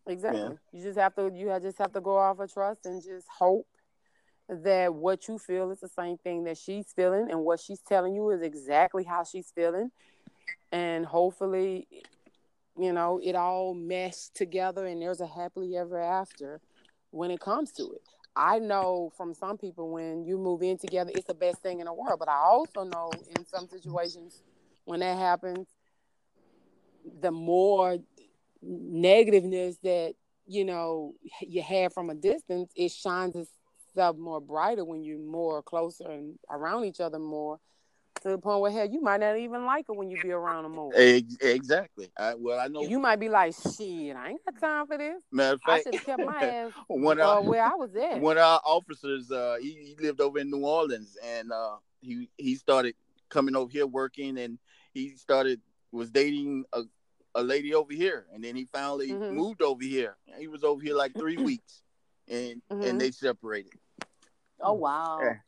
[0.07, 0.57] Exactly.
[0.73, 3.67] You just have to you just have to go off of trust and just hope
[4.49, 8.15] that what you feel is the same thing that she's feeling and what she's telling
[8.15, 9.91] you is exactly how she's feeling.
[10.71, 11.87] And hopefully,
[12.79, 16.61] you know, it all meshed together and there's a happily ever after
[17.11, 18.03] when it comes to it.
[18.35, 21.87] I know from some people when you move in together, it's the best thing in
[21.87, 22.19] the world.
[22.19, 24.43] But I also know in some situations
[24.85, 25.67] when that happens,
[27.21, 27.99] the more
[28.63, 30.15] negativeness that
[30.47, 35.63] you know you have from a distance, it shines itself more brighter when you're more
[35.63, 37.59] closer and around each other more.
[38.23, 40.63] To the point where hell, you might not even like her when you be around
[40.63, 40.93] them more.
[40.95, 42.13] Exactly.
[42.17, 42.83] I, well, I know.
[42.83, 45.21] You might be like, "Shit, I ain't got time for this.
[45.33, 48.21] matter of I fact, should have kept my ass one uh, where I was at."
[48.21, 52.29] one of our officers, uh, he, he lived over in New Orleans, and uh, he
[52.37, 52.95] he started
[53.29, 54.57] coming over here working, and
[54.93, 55.61] he started
[55.91, 56.83] was dating a,
[57.35, 59.33] a lady over here, and then he finally Mhm.
[59.33, 60.17] moved over here.
[60.39, 61.83] He was over here like three weeks,
[62.29, 62.85] and Mhm.
[62.89, 63.73] and they separated.
[64.61, 65.39] Oh wow, Yeah.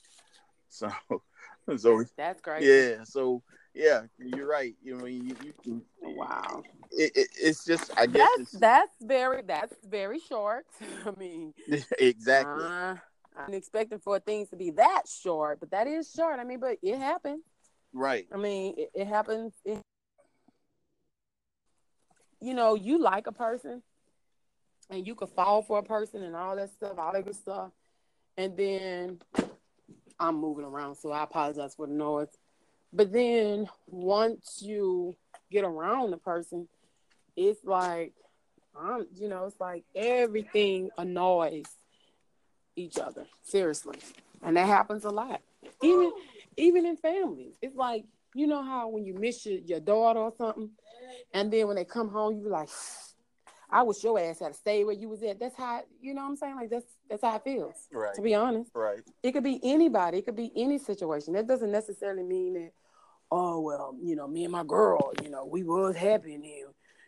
[0.69, 0.93] So
[1.77, 2.65] so that's great.
[2.65, 3.43] yeah, so
[3.75, 4.75] yeah, you're right.
[4.83, 5.83] You know, you, you can.
[6.01, 6.63] Wow.
[6.91, 10.67] It, it, it's just I guess That's that's very that's very short.
[11.07, 11.55] I mean,
[11.99, 12.65] exactly.
[12.65, 12.97] Uh,
[13.37, 16.39] I'm expecting for things to be that short, but that is short.
[16.39, 17.43] I mean, but it happened.
[17.93, 18.27] Right.
[18.33, 19.55] I mean, it, it happens.
[19.65, 19.81] It,
[22.45, 23.83] you know, you like a person,
[24.91, 27.71] and you could fall for a person and all that stuff, all that good stuff,
[28.37, 29.19] and then
[30.21, 32.29] I'm moving around, so I apologize for the noise.
[32.93, 35.17] But then once you
[35.51, 36.69] get around the person,
[37.35, 38.13] it's like,
[38.79, 41.65] um, you know, it's like everything annoys
[42.77, 43.25] each other.
[43.43, 43.97] Seriously,
[44.43, 45.41] and that happens a lot.
[45.83, 46.13] Even
[46.57, 50.33] even in families, it's like you know how when you miss your, your daughter or
[50.37, 50.71] something,
[51.33, 52.69] and then when they come home, you be like,
[53.71, 55.41] I wish your ass had stayed where you was at.
[55.41, 56.57] That's how you know what I'm saying.
[56.57, 57.75] Like that's that's how it feels.
[57.93, 58.15] Right.
[58.15, 59.01] To be honest, Right.
[59.23, 60.19] it could be anybody.
[60.19, 61.35] It could be any situation.
[61.35, 62.73] That doesn't necessarily mean that.
[63.31, 66.67] Oh well, you know, me and my girl, you know, we was happy and then,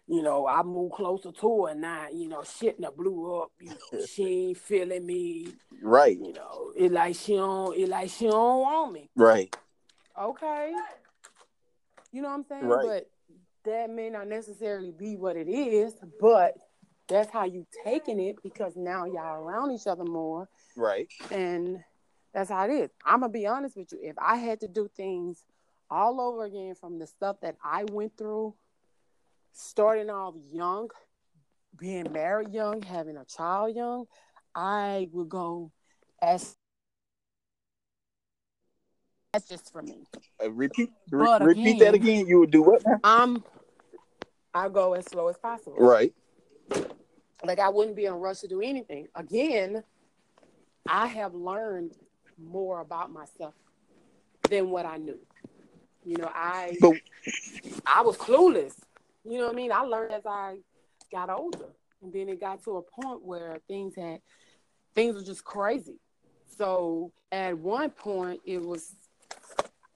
[0.08, 3.52] you know, I moved closer to her and now, you know, shit done blew up.
[3.60, 5.48] You know, she ain't feeling me.
[5.82, 6.18] Right.
[6.18, 9.10] You know, it like she don't, it like she don't want me.
[9.14, 9.54] Right.
[10.20, 10.72] Okay.
[12.10, 12.64] You know what I'm saying?
[12.64, 12.86] Right.
[12.86, 13.10] But
[13.66, 16.54] that may not necessarily be what it is, but
[17.08, 21.06] that's how you taking it because now y'all around each other more Right.
[21.30, 21.78] and
[22.32, 22.90] that's how it is.
[23.04, 23.98] I'm gonna be honest with you.
[24.02, 25.44] If I had to do things
[25.88, 28.54] all over again from the stuff that I went through,
[29.52, 30.90] starting off young,
[31.78, 34.06] being married young, having a child young,
[34.54, 35.70] I would go
[36.20, 36.56] as
[39.32, 40.06] that's just for me.
[40.42, 40.90] Uh, repeat.
[41.10, 42.26] Re- repeat that again- again.
[42.26, 42.82] You would do what?
[43.04, 43.44] I'm
[44.56, 45.76] I go as slow as possible.
[45.78, 46.14] Right.
[47.44, 49.08] like I wouldn't be in a rush to do anything.
[49.14, 49.84] Again,
[50.88, 51.92] I have learned
[52.42, 53.54] more about myself
[54.48, 55.18] than what I knew.
[56.04, 56.94] You know, I but,
[57.84, 58.74] I was clueless.
[59.24, 59.72] You know what I mean?
[59.72, 60.58] I learned as I
[61.12, 61.66] got older.
[62.02, 64.20] And then it got to a point where things had
[64.94, 65.98] things were just crazy.
[66.56, 68.94] So at one point it was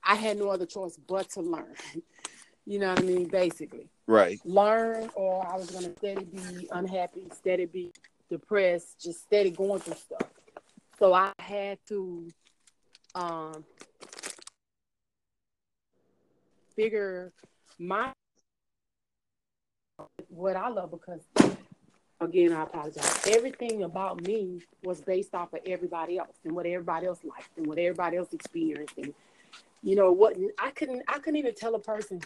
[0.03, 1.75] I had no other choice but to learn.
[2.65, 3.27] you know what I mean?
[3.27, 3.89] Basically.
[4.11, 4.41] Right.
[4.43, 7.93] Learn or I was gonna steady be unhappy, steady be
[8.29, 10.29] depressed, just steady going through stuff.
[10.99, 12.27] So I had to
[13.15, 13.63] um
[16.75, 17.31] figure
[17.79, 18.11] my
[20.27, 21.21] what I love because
[22.19, 23.25] again I apologize.
[23.27, 27.65] Everything about me was based off of everybody else and what everybody else liked and
[27.65, 29.13] what everybody else experienced and
[29.83, 32.19] you know what I couldn't I couldn't even tell a person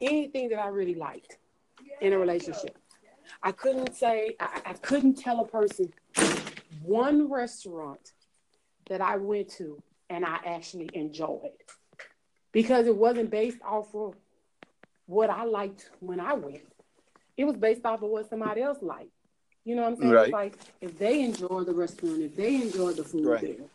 [0.00, 1.38] anything that I really liked
[2.00, 2.76] in a relationship.
[3.42, 5.92] I couldn't say I, I couldn't tell a person
[6.82, 8.12] one restaurant
[8.88, 11.50] that I went to and I actually enjoyed
[12.52, 14.14] because it wasn't based off of
[15.06, 16.62] what I liked when I went.
[17.36, 19.10] It was based off of what somebody else liked.
[19.64, 20.10] You know what I'm saying?
[20.10, 20.32] Right.
[20.32, 23.40] like if they enjoyed the restaurant, if they enjoyed the food right.
[23.40, 23.68] there, it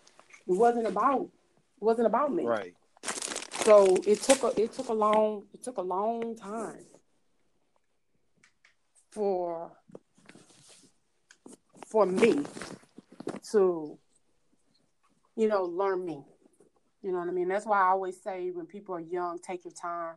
[0.47, 2.43] wasn't about it wasn't about me.
[2.43, 2.73] Right.
[3.63, 6.85] So it took a it took a long it took a long time
[9.11, 9.71] for
[11.87, 12.43] for me
[13.51, 13.97] to
[15.35, 16.23] you know learn me
[17.03, 17.49] you know what I mean?
[17.49, 20.15] That's why I always say when people are young, take your time,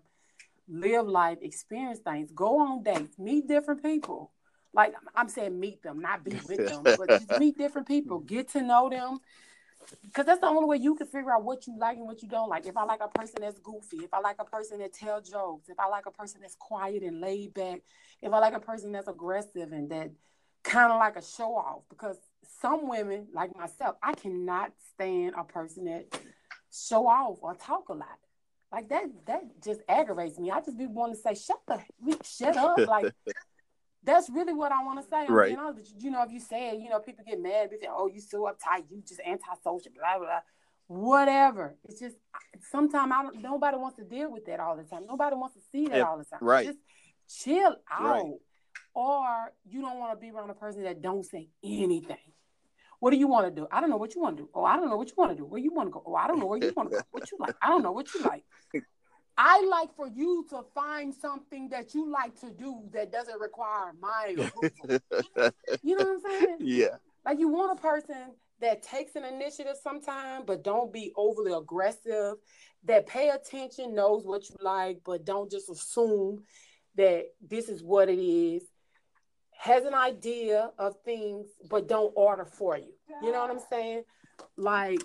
[0.69, 4.31] live life, experience things, go on dates, meet different people.
[4.73, 8.51] Like I'm saying, meet them, not be with them, but just meet different people, get
[8.51, 9.19] to know them.
[10.03, 12.29] Because that's the only way you can figure out what you like and what you
[12.29, 12.67] don't like.
[12.67, 15.69] If I like a person that's goofy, if I like a person that tell jokes,
[15.69, 17.81] if I like a person that's quiet and laid back,
[18.23, 20.11] if I like a person that's aggressive and that
[20.63, 21.83] kind of like a show off.
[21.89, 22.19] Because
[22.61, 26.21] some women, like myself, I cannot stand a person that
[26.73, 28.19] show off or talk a lot.
[28.73, 30.51] Like that, that just aggravates me.
[30.51, 31.81] I just be wanting to say, shut the,
[32.25, 32.79] shut up.
[32.79, 33.13] Like
[34.07, 35.27] that's really what I want to say.
[35.29, 35.51] Right.
[35.51, 37.71] You know, you know, if you say it, you know, people get mad.
[37.71, 38.85] They say, oh, you so uptight.
[38.91, 40.41] You just antisocial, blah, blah, blah.
[40.87, 41.77] Whatever.
[41.85, 42.17] It's just
[42.71, 45.07] sometimes I don't, nobody wants to deal with that all the time.
[45.07, 46.39] Nobody wants to see that all the time.
[46.41, 46.67] Right.
[46.67, 46.79] Just
[47.29, 48.25] chill out.
[48.25, 48.33] Right.
[48.95, 52.17] Or you don't want to be around a person that don't say anything.
[53.01, 53.67] What do you want to do?
[53.71, 54.49] I don't know what you want to do.
[54.55, 55.45] Oh, I don't know what you want to do.
[55.45, 56.03] Where you want to go?
[56.07, 57.03] Oh, I don't know where you want to go.
[57.11, 57.55] What you like?
[57.61, 58.45] I don't know what you like.
[59.39, 63.93] I like for you to find something that you like to do that doesn't require
[64.01, 65.01] my approval.
[65.83, 66.57] you know what I'm saying?
[66.61, 66.97] Yeah.
[67.25, 72.37] Like you want a person that takes an initiative sometime, but don't be overly aggressive,
[72.85, 76.43] that pay attention, knows what you like, but don't just assume
[76.97, 78.63] that this is what it is
[79.59, 82.93] has an idea of things but don't order for you.
[83.23, 84.05] You know what I'm saying?
[84.57, 85.01] Like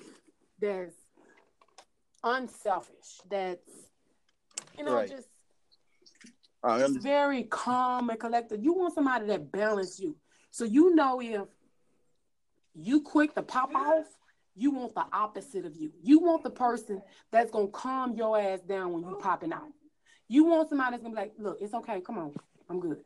[0.59, 0.93] there's
[2.23, 3.21] unselfish.
[3.29, 3.80] That's
[4.78, 5.09] you know right.
[5.09, 5.28] just
[6.63, 8.63] it's very calm and collected.
[8.63, 10.15] You want somebody that balance you.
[10.51, 11.47] So you know if
[12.76, 14.05] you quick to pop off,
[14.55, 15.91] you want the opposite of you.
[16.03, 17.01] You want the person
[17.32, 19.72] that's gonna calm your ass down when you popping out.
[20.28, 22.34] You want somebody that's gonna be like, look, it's okay, come on,
[22.69, 22.97] I'm good.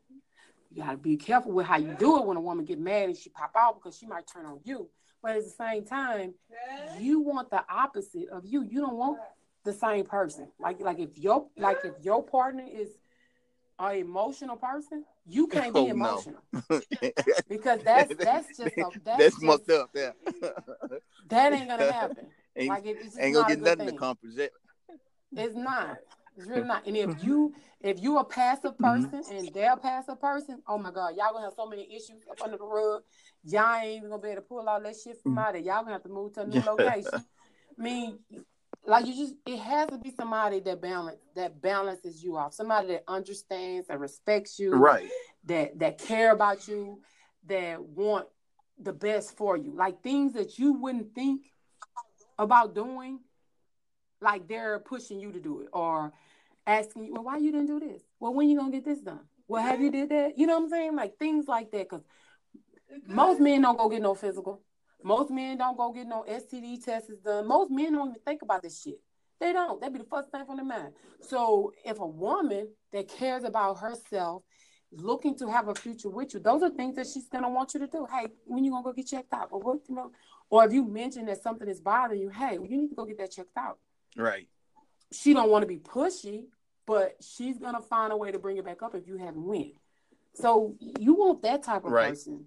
[0.70, 3.16] You gotta be careful with how you do it when a woman get mad and
[3.16, 4.90] she pop out because she might turn on you.
[5.22, 6.34] But at the same time,
[6.98, 8.62] you want the opposite of you.
[8.62, 9.18] You don't want
[9.66, 10.48] the same person.
[10.58, 12.88] Like like if your like if your partner is
[13.78, 16.40] an emotional person, you can't be oh, emotional
[16.70, 16.80] no.
[17.48, 19.90] because that's that's just a, that's, that's mucked up.
[19.94, 20.12] Yeah,
[21.28, 22.26] that ain't gonna happen.
[22.56, 23.88] Ain't, like it, ain't gonna get nothing thing.
[23.88, 24.50] to compensate.
[25.32, 25.98] It's not.
[26.38, 26.86] It's really not.
[26.86, 28.84] And if you if you a passive mm-hmm.
[28.84, 29.36] person mm-hmm.
[29.36, 32.40] and they're a passive person, oh my God, y'all gonna have so many issues up
[32.42, 33.02] under the rug.
[33.44, 35.38] Y'all ain't even gonna be able to pull all that shit from mm-hmm.
[35.38, 37.10] out of Y'all gonna have to move to a new location.
[37.78, 38.18] I mean,
[38.86, 42.54] like you just it has to be somebody that balance that balances you off.
[42.54, 44.74] Somebody that understands and respects you.
[44.74, 45.08] Right.
[45.44, 47.00] That that care about you,
[47.46, 48.26] that want
[48.78, 49.74] the best for you.
[49.74, 51.42] Like things that you wouldn't think
[52.38, 53.20] about doing,
[54.20, 56.12] like they're pushing you to do it or
[56.66, 58.02] asking you, well, why you didn't do this?
[58.20, 59.20] Well, when you gonna get this done?
[59.48, 60.38] Well, have you did that?
[60.38, 60.96] You know what I'm saying?
[60.96, 61.88] Like things like that.
[61.88, 62.02] Cause
[63.06, 64.60] most men don't go get no physical.
[65.02, 67.46] Most men don't go get no STD tests done.
[67.46, 69.00] Most men don't even think about this shit.
[69.38, 69.80] They don't.
[69.80, 70.92] That'd be the first thing from the mind.
[71.20, 74.42] So if a woman that cares about herself
[74.90, 77.80] looking to have a future with you, those are things that she's gonna want you
[77.80, 78.06] to do.
[78.10, 79.48] Hey, when you gonna go get checked out?
[79.50, 80.10] Or what you know,
[80.48, 83.04] or if you mention that something is bothering you, hey, well, you need to go
[83.04, 83.78] get that checked out.
[84.16, 84.48] Right.
[85.12, 86.46] She don't want to be pushy,
[86.86, 89.72] but she's gonna find a way to bring it back up if you haven't win.
[90.34, 92.08] So you want that type of Right.
[92.10, 92.46] person.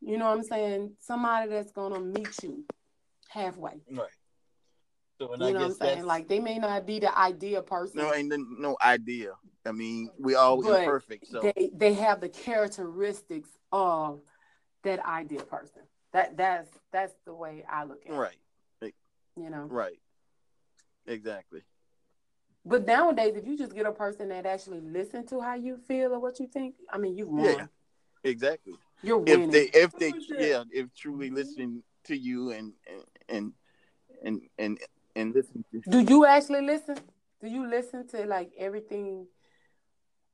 [0.00, 0.92] You know what I'm saying?
[1.00, 2.64] Somebody that's gonna meet you
[3.28, 3.80] halfway.
[3.90, 4.08] Right.
[5.18, 6.06] So You I know what I'm saying?
[6.06, 7.98] Like they may not be the ideal person.
[7.98, 9.32] no ain't no- no idea.
[9.66, 14.20] I mean, we all imperfect, so they they have the characteristics of
[14.82, 15.82] that ideal person.
[16.12, 18.16] That that's that's the way I look at it.
[18.16, 18.94] right,
[19.36, 19.64] You know.
[19.64, 19.98] right,
[21.06, 21.62] exactly.
[22.64, 26.12] But nowadays, if you just get a person that actually listen to how you feel
[26.12, 27.44] or what you think, I mean, you won.
[27.44, 27.66] Yeah.
[28.24, 28.74] Exactly.
[29.02, 29.52] You're winning.
[29.54, 32.72] If they, if they, yeah, if truly listen to you and
[33.28, 33.52] and
[34.24, 34.78] and and
[35.14, 36.96] and listen to Do you actually listen?
[37.40, 39.26] Do you listen to like everything?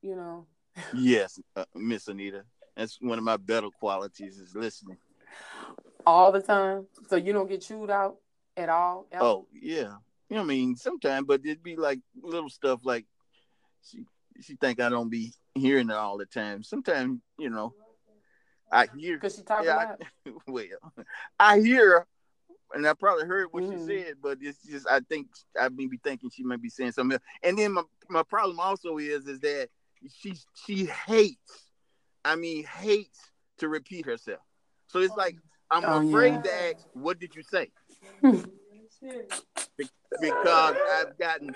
[0.01, 0.47] You know.
[0.93, 2.43] yes, uh, Miss Anita,
[2.75, 4.97] that's one of my better qualities is listening.
[6.05, 8.17] all the time, so you don't get chewed out
[8.57, 9.07] at all.
[9.11, 9.23] ever?
[9.23, 9.95] Oh yeah,
[10.29, 10.75] you know what I mean.
[10.75, 13.05] Sometimes, but it'd be like little stuff like
[13.83, 14.03] she
[14.41, 16.63] she think I don't be hearing it all the time.
[16.63, 17.73] Sometimes, you know,
[18.71, 19.17] I hear.
[19.17, 20.01] because she talk a Yeah, lot.
[20.25, 20.93] I, well,
[21.39, 22.05] I hear,
[22.73, 23.87] and I probably heard what Mhm.
[23.87, 25.27] she said, but it's just I think
[25.59, 27.13] I may be thinking she might be saying something.
[27.15, 27.23] Else.
[27.43, 29.69] And then my my problem also is is that
[30.09, 30.33] she
[30.65, 31.71] she hates,
[32.23, 33.19] I mean hates
[33.59, 34.41] to repeat herself.
[34.87, 35.37] So it's like
[35.71, 36.41] I'm Oh, afraid yeah.
[36.41, 37.71] to ask, "What did you say?"
[39.77, 39.89] Be-
[40.21, 41.53] because I've gotten,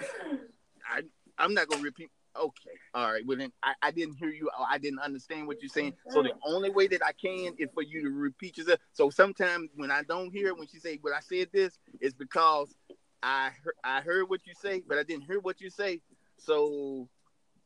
[0.89, 1.01] I
[1.37, 2.09] I'm not gonna repeat.
[2.39, 3.25] Okay, all right.
[3.25, 4.49] Well then, I, I didn't hear you.
[4.57, 5.93] I didn't understand what you're saying.
[6.09, 6.53] So the mm-hmm.
[6.53, 8.79] only way that I can is for you to repeat yourself.
[8.93, 12.73] So sometimes when I don't hear when she say, "But I said this," it's because
[13.21, 16.01] I heard, I heard what you say, but I didn't hear what you say.
[16.37, 17.09] So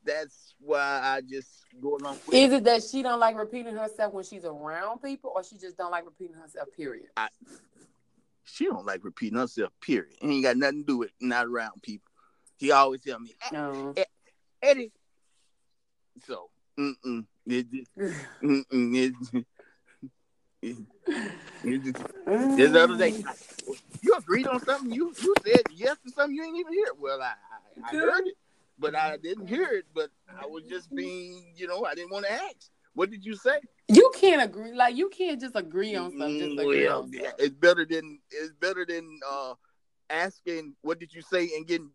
[0.06, 1.50] that's why I just
[1.82, 2.64] go along with Is it.
[2.64, 6.06] that she don't like repeating herself when she's around people, or she just don't like
[6.06, 6.68] repeating herself?
[6.76, 7.08] Period.
[8.46, 9.72] She don't like repeating herself.
[9.82, 10.14] Period.
[10.22, 12.12] It ain't got nothing to do with not around people.
[12.60, 13.94] She always tell me, eh, No.
[13.96, 14.04] Eh,
[14.64, 14.91] Eddie.
[16.26, 16.49] So,
[16.80, 17.26] mm-mm.
[17.45, 17.88] It, it,
[18.43, 18.95] mm-mm.
[19.34, 19.45] It,
[20.61, 20.78] it,
[21.64, 21.97] it just,
[22.57, 23.14] Just the other day,
[24.01, 24.91] you agreed on something.
[24.91, 26.88] You you said yes to something you ain't even hear.
[26.99, 27.34] Well, I,
[27.84, 28.36] I, I heard it,
[28.80, 29.86] but I didn't hear it.
[29.93, 30.09] But
[30.41, 32.70] I was just being, you know, I didn't want to ask.
[32.95, 33.59] What did you say?
[33.89, 34.74] You can't agree.
[34.74, 36.38] Like you can't just agree on something.
[36.39, 37.32] Just Mm, agree well, on something.
[37.39, 39.55] it's better than it's better than uh
[40.09, 41.89] asking what did you say and getting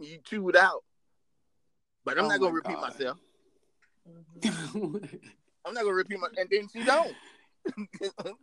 [0.00, 0.82] you chewed out.
[2.08, 2.82] But I'm Oh not gonna my repeat God.
[2.88, 3.18] myself.
[4.42, 4.96] Mm-hmm.
[5.66, 7.14] I'm not gonna repeat my and then she don't.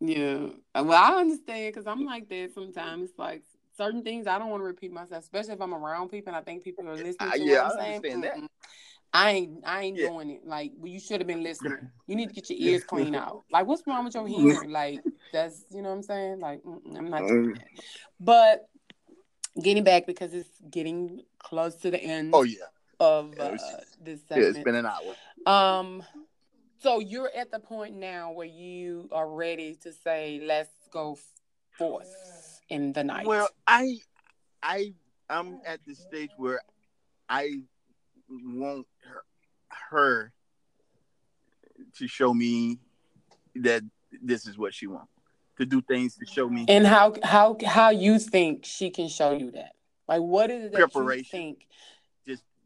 [0.00, 0.46] yeah.
[0.74, 3.10] Well, I understand because I'm like that sometimes.
[3.10, 3.42] It's like
[3.76, 6.42] certain things I don't want to repeat myself, especially if I'm around people and I
[6.42, 7.94] think people are uh, listening Uh, yeah, what I'm I saying.
[7.96, 8.36] understand that.
[8.36, 8.48] Mm-mm.
[9.12, 10.06] I ain't I ain't Yeah.
[10.08, 10.46] doing it.
[10.46, 11.90] Like well, you should have been listening.
[12.06, 13.44] You need to get your ears clean out.
[13.52, 14.48] Like what's wrong with your mm-hmm.
[14.48, 14.70] hearing?
[14.70, 15.00] Like
[15.30, 16.40] that's you know what I'm saying?
[16.40, 17.52] Like I'm not doing mm-hmm.
[17.52, 17.68] that.
[18.18, 18.66] But
[19.60, 22.64] getting back because it's getting close to the end Oh yeah,
[23.00, 23.62] of uh, this
[24.02, 24.06] yeah.
[24.06, 24.64] It's segment.
[24.64, 25.14] been an hour.
[25.46, 26.02] Um,
[26.78, 31.18] so you're at the point now where you are ready to say, "Let's go
[31.76, 33.98] forth in the night." Well, I,
[34.62, 34.94] I,
[35.28, 36.60] I'm at the stage where
[37.28, 37.62] I
[38.28, 39.22] want her,
[39.90, 40.32] her
[41.96, 42.78] to show me
[43.56, 43.82] that
[44.22, 45.10] this is what she wants
[45.58, 49.32] to do things to show me and how how how you think she can show
[49.32, 49.74] you that?
[50.08, 51.30] Like, what is it that you Preparation.
[51.30, 51.66] think?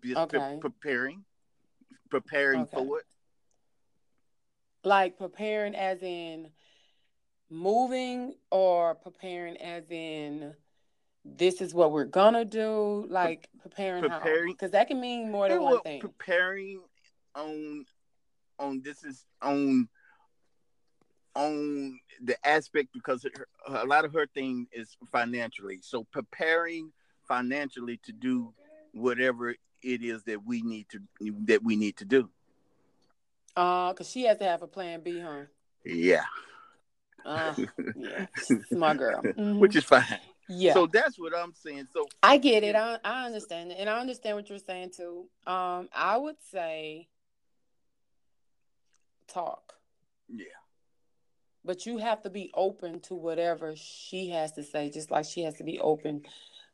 [0.04, 1.24] Just, just pre- preparing,
[2.10, 2.76] preparing Okay.
[2.76, 3.06] for it.
[4.84, 6.50] Like preparing, as in
[7.48, 10.54] moving, or preparing, as in
[11.24, 13.06] this is what we're gonna do.
[13.08, 14.52] Like preparing, Preparing.
[14.52, 16.00] because that can mean more than one thing.
[16.00, 16.82] Preparing
[17.34, 17.86] on,
[18.58, 19.88] on this is on,
[21.34, 25.78] on the aspect because her, a lot of her thing is financially.
[25.80, 26.92] So preparing
[27.26, 28.52] financially to do
[28.92, 31.00] whatever it is that we need to
[31.46, 32.30] that we need to do.
[33.56, 35.42] Uh, because she has to have a plan B, huh?
[35.84, 36.24] Yeah,
[37.24, 37.54] Uh,
[37.94, 38.26] yeah,
[38.72, 39.22] smart girl.
[39.22, 39.58] Mhm.
[39.58, 40.04] which is fine.
[40.48, 41.86] yeah, So that's what I'm saying.
[41.92, 42.74] So I get it.
[42.74, 45.28] I I understand it, and I understand what you're saying too.
[45.46, 47.08] Um, I would say
[49.28, 49.74] talk,
[50.28, 50.46] yeah,
[51.64, 55.42] but you have to be open to whatever she has to say, just like she
[55.42, 56.22] has to be open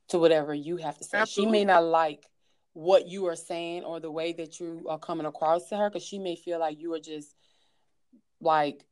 [0.08, 1.24] to whatever you have to say.
[1.26, 2.24] She may not like
[2.72, 6.04] what you are saying or the way that you are coming across to her, because
[6.04, 7.34] she may feel like you are just
[8.40, 8.84] like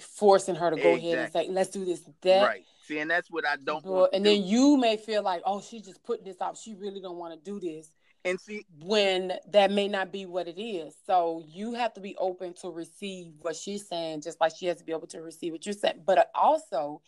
[0.00, 2.64] forcing her to go ahead and say, "Let's do this, that." right.
[2.86, 4.30] See, and that's what I don't Well, and do.
[4.30, 6.58] then you may feel like, oh, she just put this out.
[6.58, 7.94] She really don't want to do this
[8.26, 10.94] and see, when that may not be what it is.
[11.06, 14.78] So you have to be open to receive what she's saying, just like she has
[14.78, 16.02] to be able to receive what you're saying.
[16.04, 17.00] But uh, also,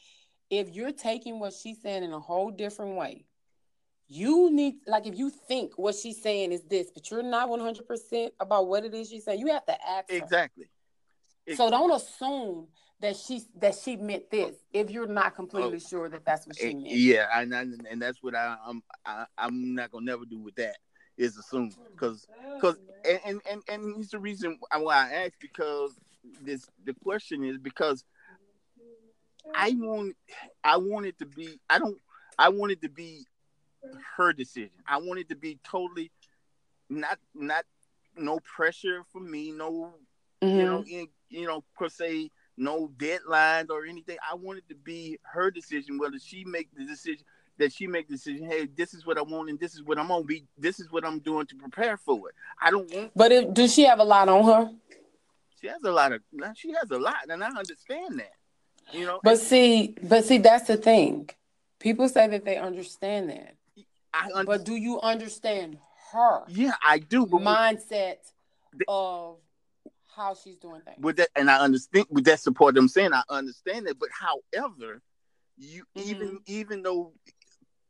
[0.50, 3.26] if you're taking what she's saying in a whole different way,
[4.08, 7.86] you need like if you think what she's saying is this, but you're not 100
[7.86, 10.10] percent about what it is she's saying, you have to ask.
[10.10, 10.68] Exactly.
[11.54, 12.68] So don't assume
[13.00, 15.88] that she that she meant this if you're not completely Oh.
[15.88, 16.86] sure that that's what she Eh, meant.
[16.86, 20.76] Yeah, and and, that's what I, I'm I, I'm not gonna never do with that
[21.16, 22.26] is assume because
[22.56, 25.98] because and, and and and it's the reason why I ask because
[26.42, 28.04] this the question is because
[29.54, 30.16] I want
[30.64, 31.98] I want it to be I don't
[32.38, 33.24] I want it to be
[34.16, 34.70] her decision.
[34.86, 36.10] I want it to be totally
[36.88, 37.64] not not
[38.16, 39.94] no pressure for me, no
[40.42, 40.58] Mhm.
[40.58, 44.16] you know in, you know per se no deadlines or anything.
[44.28, 47.24] I want it to be her decision whether she make the decision
[47.58, 48.46] that she make the decision.
[48.46, 50.44] Hey, this is what I want and this is what I'm gonna be.
[50.58, 52.34] This is what I'm doing to prepare for it.
[52.60, 53.12] I don't want.
[53.14, 54.72] But if, does she have a lot on her?
[55.60, 56.22] She has a lot of.
[56.54, 58.32] She has a lot, and I understand that.
[58.92, 61.28] You know, But see, but see, that's the thing.
[61.80, 63.56] People say that they understand that,
[64.16, 65.78] I under, but do you understand
[66.12, 67.26] her yeah, I do.
[67.26, 68.16] But mindset
[68.88, 69.38] of
[70.14, 70.98] how she's doing things?
[71.00, 72.76] with that, and I understand with that support.
[72.76, 75.02] I'm saying I understand that, but however,
[75.56, 76.02] you Mhm.
[76.04, 77.14] even even though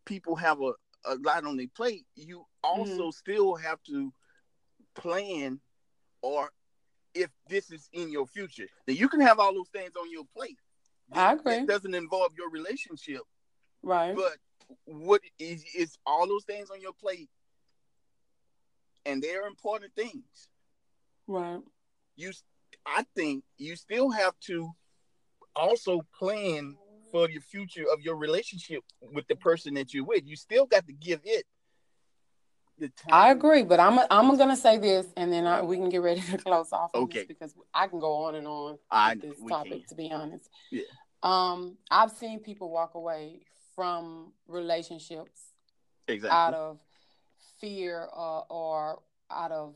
[0.05, 0.73] people have a,
[1.05, 4.13] a lot on their plate, you also still have to
[4.95, 5.61] plan
[6.23, 6.51] or
[7.15, 8.67] if this is in your future.
[8.87, 10.59] Then you can have all those things on your plate.
[11.13, 11.59] I agree.
[11.59, 13.23] That doesn't involve your relationship,
[13.83, 14.15] Right.
[14.15, 14.37] but
[14.85, 17.29] what is is all those things on your plate
[19.05, 20.49] and they're important things.
[21.27, 21.61] Right.
[22.17, 22.33] You
[22.85, 24.71] I think you still have to
[25.55, 26.77] also plan
[27.11, 30.27] for your future of your relationship with the person that you're with.
[30.27, 31.45] You still got to give it
[32.79, 33.13] the time.
[33.13, 36.21] I agree, but I'm I'm gonna say this, and then I, we can get ready
[36.33, 37.25] to close off Okay.
[37.27, 39.71] because I can go on and on I with this topic.
[39.71, 39.83] can.
[39.89, 40.83] To be honest, Yeah.
[41.23, 43.41] Um, I've seen people walk away
[43.77, 45.53] from relationships
[46.09, 46.37] Exactly.
[46.37, 46.81] out of
[47.61, 49.75] fear uh, or out of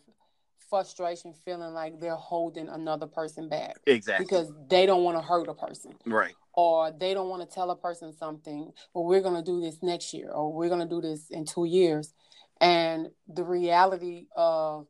[0.69, 4.25] frustration, feeling like they're holding another person back exactly.
[4.25, 6.35] because they don't want to hurt a person right.
[6.55, 9.83] or they don't want to tell a person something, well, we're going to do this
[9.83, 12.15] next year or we're going to do this in two years.
[12.61, 14.87] And the reality of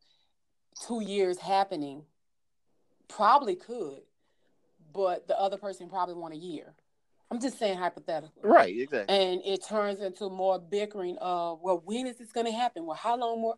[0.87, 2.05] two years happening
[3.09, 4.01] probably could,
[4.93, 6.75] but the other person probably want a year.
[7.31, 8.43] I'm just saying hypothetically.
[8.43, 8.77] Right.
[8.81, 9.17] Exactly.
[9.17, 12.87] And it turns into more bickering of, well, when is this going to happen?
[12.87, 13.55] Well, how long more?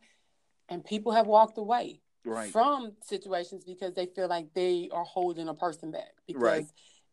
[0.68, 2.52] And people have walked away Right.
[2.52, 6.12] from situations because they feel like they are holding a person back.
[6.26, 6.66] Because Right.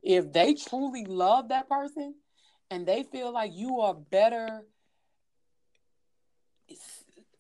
[0.03, 2.16] if they truly love that person
[2.70, 4.66] and they feel like you are better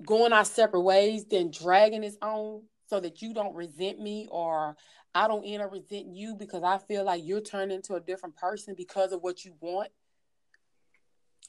[0.05, 4.75] going our separate ways than dragging its own so that you don't resent me or
[5.15, 8.35] I don't end up resenting you because I feel like you're turning into a different
[8.35, 9.89] person because of what you want.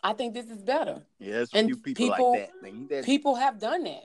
[0.02, 1.02] I think this is better.
[1.18, 2.62] Yeah, and few people, people- like that.
[2.62, 4.04] Man, that People have done that.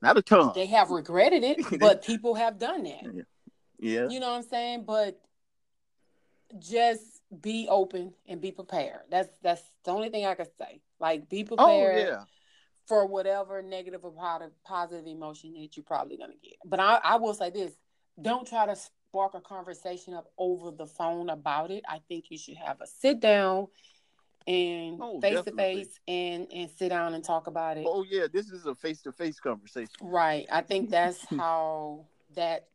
[0.00, 0.52] not a ton.
[0.54, 3.24] They have regretted it, but people have done that.
[3.78, 4.08] yeah.
[4.08, 4.84] You know what I'm saying?
[4.84, 5.20] But
[6.58, 7.02] just
[7.40, 9.00] be open and be prepared.
[9.10, 10.80] That's that's the only thing I can say.
[10.98, 12.24] Like be Oh prepared yeah.
[12.86, 16.54] for whatever negative or positive, positive emotion that you're probably gonna get.
[16.64, 17.72] But I, I will say this:
[18.20, 21.84] don't try to spark a conversation up over the phone about it.
[21.88, 23.68] I think you should have a sit down
[24.46, 27.86] and Oh, face to face and and sit down and talk about it.
[27.88, 28.26] Oh yeah.
[28.32, 29.94] This is a face to face conversation.
[30.00, 30.46] Right.
[30.50, 32.68] I think that's how that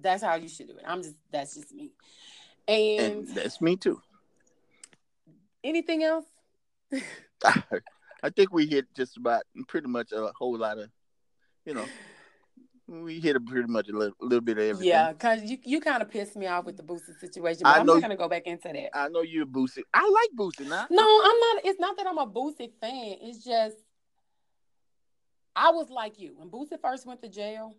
[0.00, 0.84] that's how you should do it.
[0.86, 1.92] I'm just that's just me.
[2.66, 4.00] And, And that's me too.
[5.64, 6.26] anything else?
[7.44, 10.90] I think we hit just about pretty much a whole lot of,
[11.64, 11.86] you know,
[12.88, 14.88] we hit a pretty much a little, little bit of everything.
[14.88, 17.80] Yeah, because you, you kind of pissed me off with the Boosie situation, but I
[17.80, 18.96] I'm know not gonna go back into that.
[18.96, 19.82] I know you're Boosie.
[19.92, 20.86] I like Boosie now.
[20.90, 21.64] No, I'm not.
[21.64, 23.16] It's not that I'm a Boosie fan.
[23.20, 23.76] It's just
[25.54, 27.74] I was like you when Boosie first went to jail,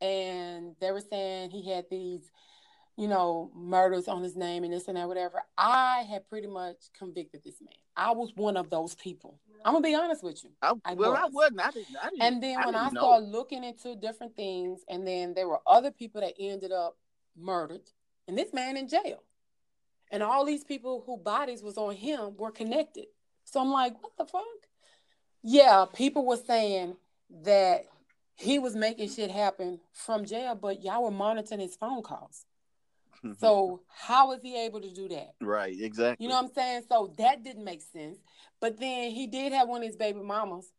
[0.00, 2.30] and they were saying he had these,
[2.96, 5.42] you know, murders on his name and this and that, whatever.
[5.58, 7.74] I had pretty much convicted this man.
[7.96, 9.38] I was one of those people.
[9.64, 10.50] I'm gonna be honest with you.
[10.60, 11.32] I, I well, I was.
[11.32, 11.60] wasn't.
[11.60, 11.96] I didn't.
[12.00, 13.00] I didn't And then when I know.
[13.00, 16.96] started looking into different things, and then there were other people that ended up
[17.36, 17.80] murdered,
[18.28, 19.22] and this man in jail,
[20.10, 23.06] and all these people whose bodies was on him were connected.
[23.44, 24.42] So I'm like, what the fuck?
[25.42, 26.96] Yeah, people were saying
[27.42, 27.86] that
[28.36, 32.44] he was making shit happen from jail, but y'all were monitoring his phone calls.
[33.24, 33.38] Mm-hmm.
[33.38, 35.34] So how was he able to do that?
[35.40, 36.22] right, exactly.
[36.24, 36.82] You know what I'm saying?
[36.88, 38.18] So that didn't make sense.
[38.60, 40.70] But then he did have one of his baby mamas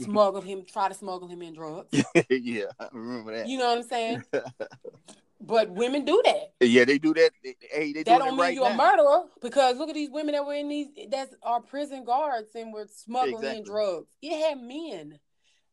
[0.00, 1.88] smuggle him, try to smuggle him in drugs.
[2.30, 3.48] yeah, I remember that.
[3.48, 4.24] You know what I'm saying?
[5.38, 6.54] But women do that.
[6.60, 7.30] Yeah, they do that.
[7.42, 8.74] Hey, they that do don't mean right you're now.
[8.74, 12.54] a murderer because look at these women that were in these that are prison guards
[12.54, 13.58] and were smuggling Exactly.
[13.58, 14.08] in drugs.
[14.22, 15.18] It had men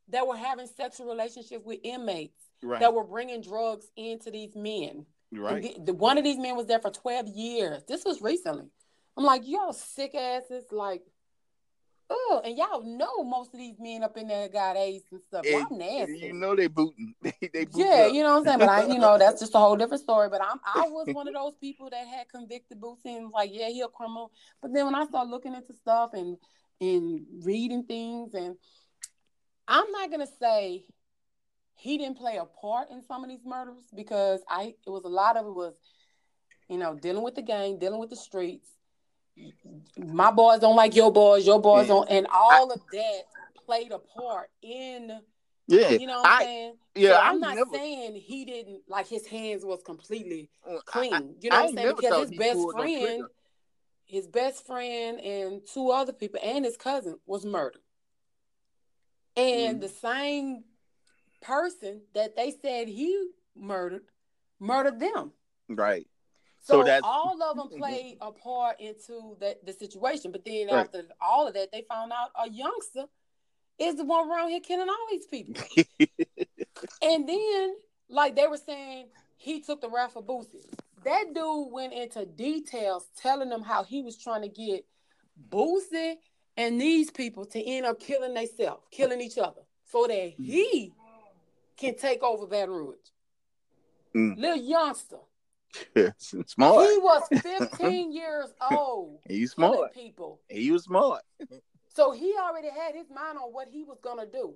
[0.10, 5.06] that were having sexual relationships with inmates Right, that were bringing drugs into these men.
[5.40, 5.62] Right.
[5.64, 7.84] the, the- one of these men was there for 12 years.
[7.88, 8.66] This was recently.
[9.18, 11.04] I'm like, y'all sick asses, like,
[12.10, 15.46] oh, and y'all know most of these men up in there got AIDS and stuff.
[15.46, 16.18] Y'all And nasty.
[16.18, 17.14] You know they booting.
[17.24, 18.14] They, booting Yeah, up.
[18.14, 20.30] you know what I'm saying, but I, you know, that's just a whole different story.
[20.30, 23.70] But I'm, I was one of those people that had convicted and was like, yeah,
[23.70, 24.32] he a criminal.
[24.62, 26.38] But then when I started looking into stuff and
[26.82, 28.56] and reading things, and
[29.68, 30.86] I'm not gonna say
[31.76, 35.10] he didn't play a part in some of these murders because I, it was a
[35.10, 35.74] lot of it was,
[36.70, 38.70] you know, dealing with the gang, dealing with the streets.
[39.98, 41.96] My boys don't like your boys, your boys Yeah.
[41.96, 43.22] don't, and all of that
[43.66, 45.20] played a part in
[45.68, 45.90] yeah.
[45.92, 46.74] you know what I'm I, saying?
[46.96, 50.50] yeah, so I I'm not never- saying he didn't like his hands was completely
[50.86, 51.14] clean.
[51.14, 51.96] I- you know I what I'm saying?
[51.96, 53.24] Because his best friend,
[54.06, 57.82] his best friend and two other people and his cousin was murdered.
[59.36, 59.82] And Mhm.
[59.82, 60.64] the same
[61.44, 64.04] person that they said he murdered
[64.60, 65.32] murdered them.
[65.70, 66.08] right.
[66.62, 67.78] So, So that's- all of them mhm.
[67.78, 70.32] played a part into that the situation.
[70.32, 70.86] But then Right.
[70.86, 73.06] after all of that, they found out a youngster
[73.78, 75.62] is the one around here killing all these people.
[77.02, 77.76] And then,
[78.10, 79.08] like they were saying,
[79.38, 80.66] he took the rap for Boosie.
[81.04, 84.86] That dude went into details telling them how he was trying to get
[85.50, 86.16] Boosie
[86.56, 90.36] and these people to end up killing themselves, killing each other, so that mm.
[90.38, 90.94] he
[91.78, 92.98] can take over Baton Rouge.
[94.16, 94.38] Mm.
[94.38, 95.18] Little youngster.
[96.18, 96.90] smart.
[96.90, 99.20] He was 15 years old.
[99.28, 99.94] He's smart.
[99.94, 100.40] people.
[100.50, 101.24] He was smart.
[101.96, 104.56] So he already had his mind on what he was gonna do.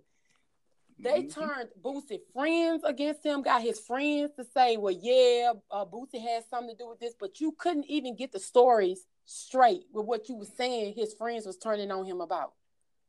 [0.99, 1.33] They Mhm.
[1.33, 6.45] turned Boosie friends against him, got his friends to say, well, yeah, uh, Boosie has
[6.49, 10.27] something to do with this, but you couldn't even get the stories straight with what
[10.29, 12.53] you were saying his friends was turning on him about.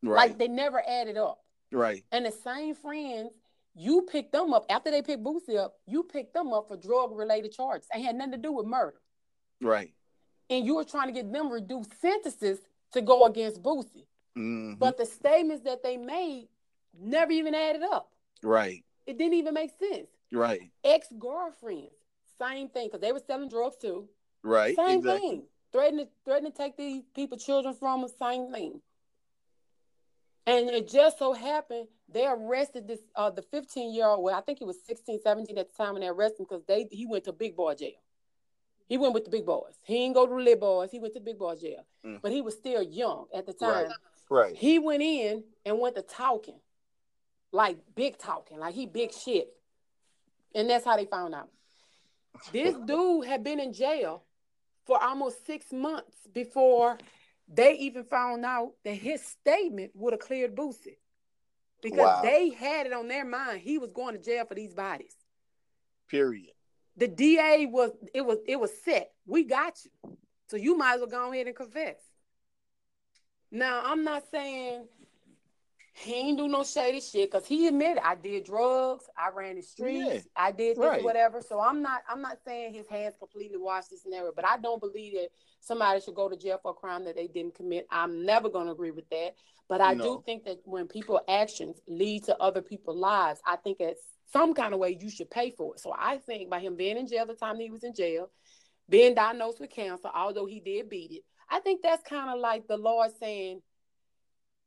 [0.03, 0.29] right.
[0.31, 1.41] Like they never added up.
[1.73, 2.05] right.
[2.13, 3.31] And the same friends,
[3.79, 7.17] you picked them up after they picked Boosie up, you picked them up for drug
[7.17, 7.87] related charges.
[7.95, 9.01] They had nothing to do with murder.
[9.61, 9.95] Right.
[10.51, 12.59] And you were trying to get them reduced sentences
[12.93, 14.07] to go against Boosie.
[14.37, 14.79] Mhm.
[14.79, 16.49] But the statements that they made
[16.99, 18.11] never even added up.
[18.43, 18.85] right.
[19.07, 20.11] It didn't even make sense.
[20.31, 20.71] Right.
[20.85, 21.95] Ex girlfriends,
[22.39, 24.07] same thing, because they were selling drugs too.
[24.43, 24.77] Right.
[24.77, 25.29] Same exactly.
[25.29, 25.49] thing.
[25.73, 28.83] Threatening to, threatening to take these people children from them, same thing.
[30.47, 34.25] And it just so happened they arrested this uh the 15 year old.
[34.25, 36.65] Well, I think he was 16, 17 at the time when they arrested him because
[36.67, 38.01] they he went to big boy jail.
[38.89, 39.75] He went with the big boys.
[39.85, 40.91] He didn't go to the little boys.
[40.91, 41.85] He went to big boy jail.
[42.05, 42.21] Mm.
[42.23, 43.87] But he was still young at the time.
[43.87, 43.93] Right.
[44.31, 44.57] Right.
[44.57, 46.59] He went in and went to talking,
[47.53, 49.49] like big talking, like he big shit.
[50.55, 51.49] And that's how they found out.
[52.53, 54.23] This dude had been in jail
[54.87, 56.99] for almost six months before
[57.49, 60.97] they even found out that his statement would have cleared Boosie.
[61.83, 62.21] Because Wow.
[62.23, 65.15] they had it on their mind he was going to jail for these bodies.
[66.09, 66.53] Period.
[66.97, 69.13] The DA was it was it was set.
[69.27, 70.17] We got you.
[70.49, 71.97] So you might as well go ahead and confess.
[73.51, 74.87] Now I'm not saying
[75.93, 79.63] he ain't do no shady shit because he admitted I did drugs, I ran the
[79.63, 81.03] streets, Yeah, I did this, right.
[81.03, 81.41] whatever.
[81.41, 84.81] So I'm not I'm not saying his hands completely washed this and but I don't
[84.81, 85.29] believe that
[85.61, 87.87] somebody should go to jail for a crime that they didn't commit.
[87.91, 89.35] I'm never gonna agree with that.
[89.69, 90.05] But I No.
[90.17, 94.03] do think that when people actions lead to other people's lives, I think it's
[94.33, 95.81] some kind of way you should pay for it.
[95.81, 98.31] So I think by him being in jail the time that he was in jail,
[98.89, 102.67] being diagnosed with cancer, although he did beat it, I think that's kind of like
[102.67, 103.63] the Lord saying,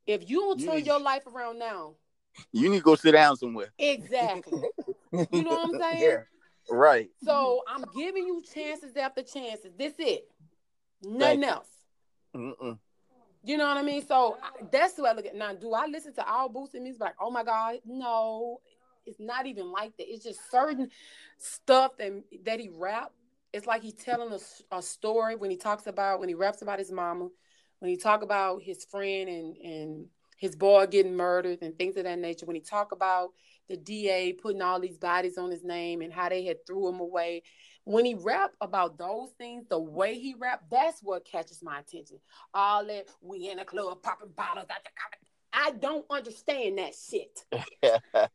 [0.07, 1.95] if you don't turn need- your life around now,
[2.51, 3.71] You need to go sit down somewhere.
[3.77, 4.61] exactly.
[5.11, 6.01] You know what I'm saying?
[6.01, 6.23] Yeah.
[6.69, 7.09] Right.
[7.23, 9.73] So I'm giving you chances after chances.
[9.77, 10.27] This it.
[11.03, 11.67] Nothing else.
[12.35, 12.77] Mm-mm.
[13.43, 14.05] You know what I mean?
[14.05, 14.37] So
[14.71, 15.35] that's what I look at.
[15.35, 17.01] Now, do I listen to all Boosie music?
[17.01, 18.61] Like, oh my God, no,
[19.05, 20.11] it's not even like that.
[20.11, 20.89] It's just certain
[21.37, 22.11] stuff that
[22.45, 23.11] that he rap.
[23.51, 26.79] It's like he's telling a, a story when he talks about when he raps about
[26.79, 27.29] his mama,
[27.79, 30.05] when he talk about his friend and and
[30.37, 32.45] his boy getting murdered and things of that nature.
[32.45, 33.29] When he talk about
[33.69, 36.99] the DA putting all these bodies on his name and how they had threw him
[36.99, 37.43] away.
[37.83, 42.19] When he rap about those things, the way he rap, that's what catches my attention.
[42.53, 44.67] All that we in a club popping bottles.
[44.69, 45.09] out the car.
[45.53, 47.43] I don't understand that shit.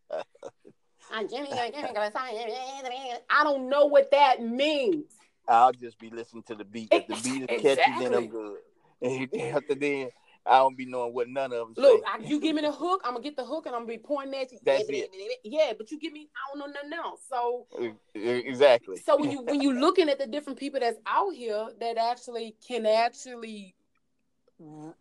[3.31, 5.13] I don't know what that means.
[5.49, 6.89] I'll just be listening to the beat.
[6.91, 8.59] If the beat is catchy, then I'm good.
[9.03, 10.09] And after then,
[10.49, 12.03] I don't be knowing what none of them Look.
[12.07, 13.99] I, you give me the hook, I'm gonna get the hook, and I'm gonna be
[13.99, 14.59] pointing at you.
[14.65, 15.39] That's yeah, it.
[15.45, 17.21] Yeah, but you give me, I don't know nothing else.
[17.29, 17.67] So,
[18.15, 18.99] Exactly.
[18.99, 22.57] so when you when you looking at the different people that's out here that actually
[22.67, 23.75] can actually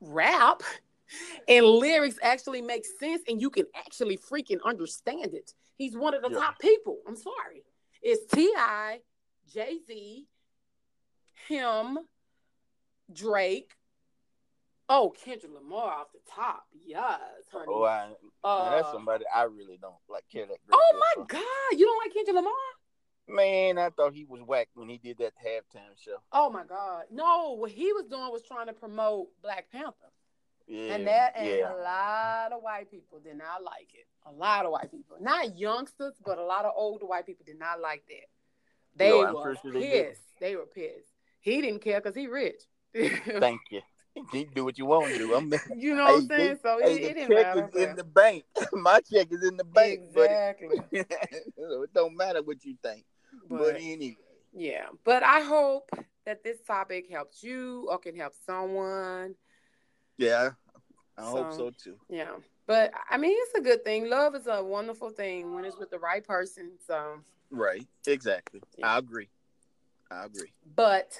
[0.02, 0.64] rap
[1.48, 5.54] and lyrics actually make sense and you can actually freaking understand it.
[5.78, 6.40] He's one of the Yeah.
[6.40, 7.00] top people.
[7.08, 7.64] I'm sorry.
[8.02, 9.02] It's T.I.,
[9.52, 10.28] Jay-Z,
[11.48, 12.00] him,
[13.12, 13.76] Drake.
[14.88, 16.66] Oh, Kendrick Lamar off the top.
[16.86, 17.20] Yes,
[17.52, 17.66] honey.
[17.68, 18.10] Oh, I,
[18.44, 20.26] Uh, that's somebody I really don't like.
[20.32, 21.24] Care that oh my.
[21.26, 21.44] God.
[21.72, 22.52] You don't like Kendrick Lamar?
[23.28, 26.18] Man, I thought he was whack when he did that halftime show.
[26.32, 27.06] Oh my God.
[27.12, 30.12] No, what he was doing was trying to promote Black Panther.
[30.68, 31.74] Yeah, And that and yeah.
[31.74, 34.06] a lot of white people did not like it.
[34.28, 35.18] A lot of white people.
[35.20, 38.28] Not youngsters, but a lot of older white people did not like that.
[38.96, 40.22] They No, were sure they pissed.
[40.40, 41.12] They were pissed.
[41.42, 42.62] He didn't care because he rich.
[42.94, 43.82] Thank you.
[44.34, 45.36] You do what you want to do.
[45.36, 46.60] I'm you know what I'm saying?
[46.62, 47.70] So hey, it, the it didn't check matter.
[47.74, 48.44] is in the bank.
[48.74, 50.78] My check is in the bank, exactly.
[50.92, 51.18] but
[51.58, 53.04] so it don't matter what you think.
[53.50, 54.18] But, But anyway,
[54.54, 54.86] yeah.
[55.04, 55.90] But I hope
[56.26, 59.36] that this topic helps you or can help someone.
[60.18, 60.52] yeah,
[61.18, 61.98] I hope So- so too.
[62.10, 62.32] Yeah.
[62.68, 64.10] But I mean, it's a good thing.
[64.10, 66.72] Love is a wonderful thing when it's with the right person.
[66.88, 67.20] So,
[67.52, 68.62] Right, exactly.
[68.78, 68.96] Yeah.
[68.96, 69.30] I agree.
[70.10, 70.52] I agree.
[70.76, 71.20] but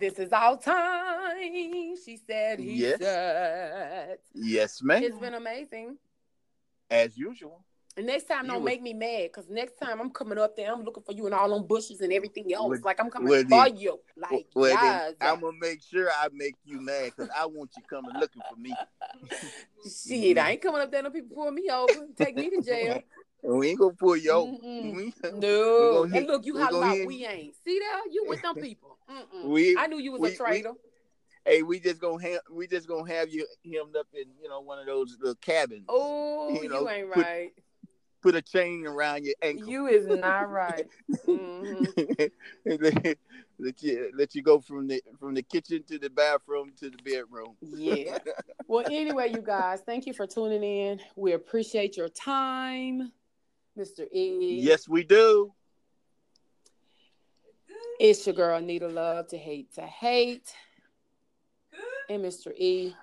[0.00, 1.96] this is our time.
[2.04, 2.98] She said, he Yes.
[2.98, 4.18] said.
[4.34, 5.02] Yes, ma'am.
[5.02, 5.96] It's been amazing.
[6.90, 7.64] As usual.
[7.96, 10.56] And next time, You don't was- make me mad because next time I'm coming up
[10.56, 12.68] there, I'm looking for you and all them bushes and everything else.
[12.70, 14.00] Well- like I'm coming well, for then- you.
[14.16, 17.82] Like, well, then I'm gonna make sure I make you mad because I want you
[17.88, 18.74] coming looking for me.
[20.06, 21.02] Shit, I ain't coming up there.
[21.02, 23.02] No people pull me over, take me to jail.
[23.42, 24.58] And we ain't gonna pull you
[24.94, 26.04] We- No.
[26.04, 27.54] And look, you we holler out, we ain't.
[27.64, 28.00] See there?
[28.10, 28.98] You with them people.
[29.44, 30.72] We- I knew you was we- a traitor.
[31.44, 34.60] hey, we just gonna have we just gonna have you hemmed up in you know
[34.60, 35.86] one of those little cabins.
[35.88, 37.52] Oh, you you, ain't put- right.
[38.22, 39.66] Put a chain around your ankle.
[39.66, 40.86] You is not right.
[41.24, 41.84] hmm
[42.66, 43.16] let,
[43.58, 46.98] let you let you go from the from the kitchen to the bathroom to the
[47.02, 47.56] bedroom.
[47.62, 48.18] Yeah.
[48.68, 51.00] Well, anyway, you guys, thank you for tuning in.
[51.16, 53.10] We appreciate your time,
[53.80, 54.06] Mr.
[54.12, 54.60] E.
[54.62, 55.52] Yes, we do.
[57.98, 60.54] It's your girl, Nita Love, to hate to hate.
[62.08, 62.52] And Mr.
[62.56, 62.94] E.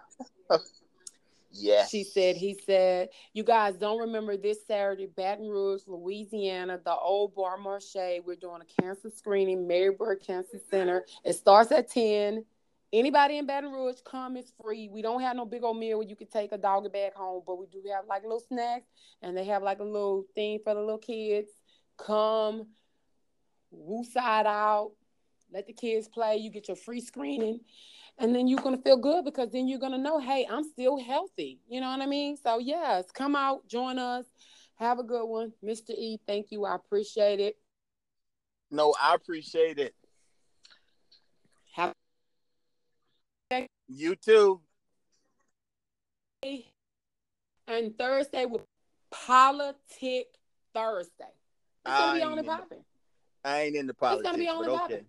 [1.52, 1.90] Yes.
[1.90, 7.34] She said, he said, you guys don't remember this Saturday, Baton Rouge, Louisiana, the old
[7.34, 8.24] Bon Marché.
[8.24, 11.06] We're doing a cancer screening, Mary Bird Cancer Center.
[11.24, 12.46] It starts at 10.
[12.94, 14.88] Anybody in Baton Rouge, come, it's free.
[14.88, 17.44] We don't have no big old meal where you can take a doggy bag home,
[17.46, 18.88] but we do have like little snacks
[19.22, 21.50] and they have like a little thing for the little kids.
[21.98, 22.68] Come,
[23.72, 24.92] woo side out,
[25.52, 26.38] let the kids play.
[26.38, 27.60] You get your free screening
[28.20, 31.60] and then you're gonna feel good because then you're gonna know, hey, I'm still healthy.
[31.68, 32.38] You know what I mean?
[32.38, 34.26] So yes, come out, join us,
[34.76, 35.90] have a good one, Mr.
[35.90, 36.20] E.
[36.26, 37.58] Thank you, I appreciate it.
[38.72, 39.94] No, I appreciate it.
[41.74, 41.94] Have
[43.88, 44.62] You too.
[47.68, 48.62] and Thursday with
[49.12, 50.28] Politic
[50.74, 51.26] Thursday.
[51.86, 52.84] It's gonna be I on ain't and in the- popping.
[53.44, 54.24] I ain't into It's politics.
[54.26, 54.80] gonna be on but and okay.
[54.82, 55.06] popping.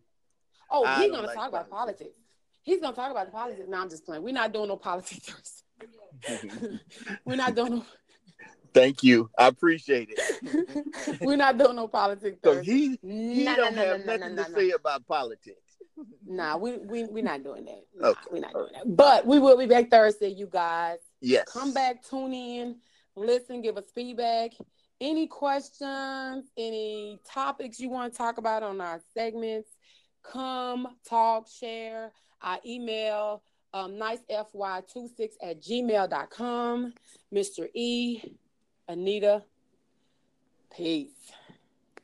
[0.71, 2.03] Oh, he's gonna like talk about politics.
[2.03, 2.19] politics.
[2.63, 3.69] He's gonna talk about the politics.
[3.69, 4.23] No, I'm just playing.
[4.23, 6.81] We're not doing no politics Thursday.
[7.25, 7.85] We're not doing no.
[8.75, 9.31] Thank you.
[9.39, 11.21] I appreciate it.
[11.21, 12.73] We're not doing no politics Because Thursday.
[12.73, 15.68] he he Nah, don't nah, nah, have nah, nothing nah, to nah, say about politics.
[16.27, 17.85] Nah, we we we're not doing that.
[17.97, 18.21] Nah, Okay.
[18.33, 18.97] We're not doing that.
[18.97, 20.99] But we will be back Thursday, you guys.
[21.21, 21.49] Yes.
[21.49, 22.77] Come back, tune in,
[23.17, 24.53] listen, give us feedback.
[25.01, 29.69] Any questions, any topics you want to talk about on our segments,
[30.23, 32.13] come talk, share.
[32.41, 33.43] Our email,
[33.75, 36.95] um, nicefy26 at gmail.com.
[37.35, 37.69] Mr.
[37.75, 38.23] E,
[38.89, 39.43] Anita,
[40.77, 41.33] peace.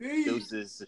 [0.01, 0.83] Deuces.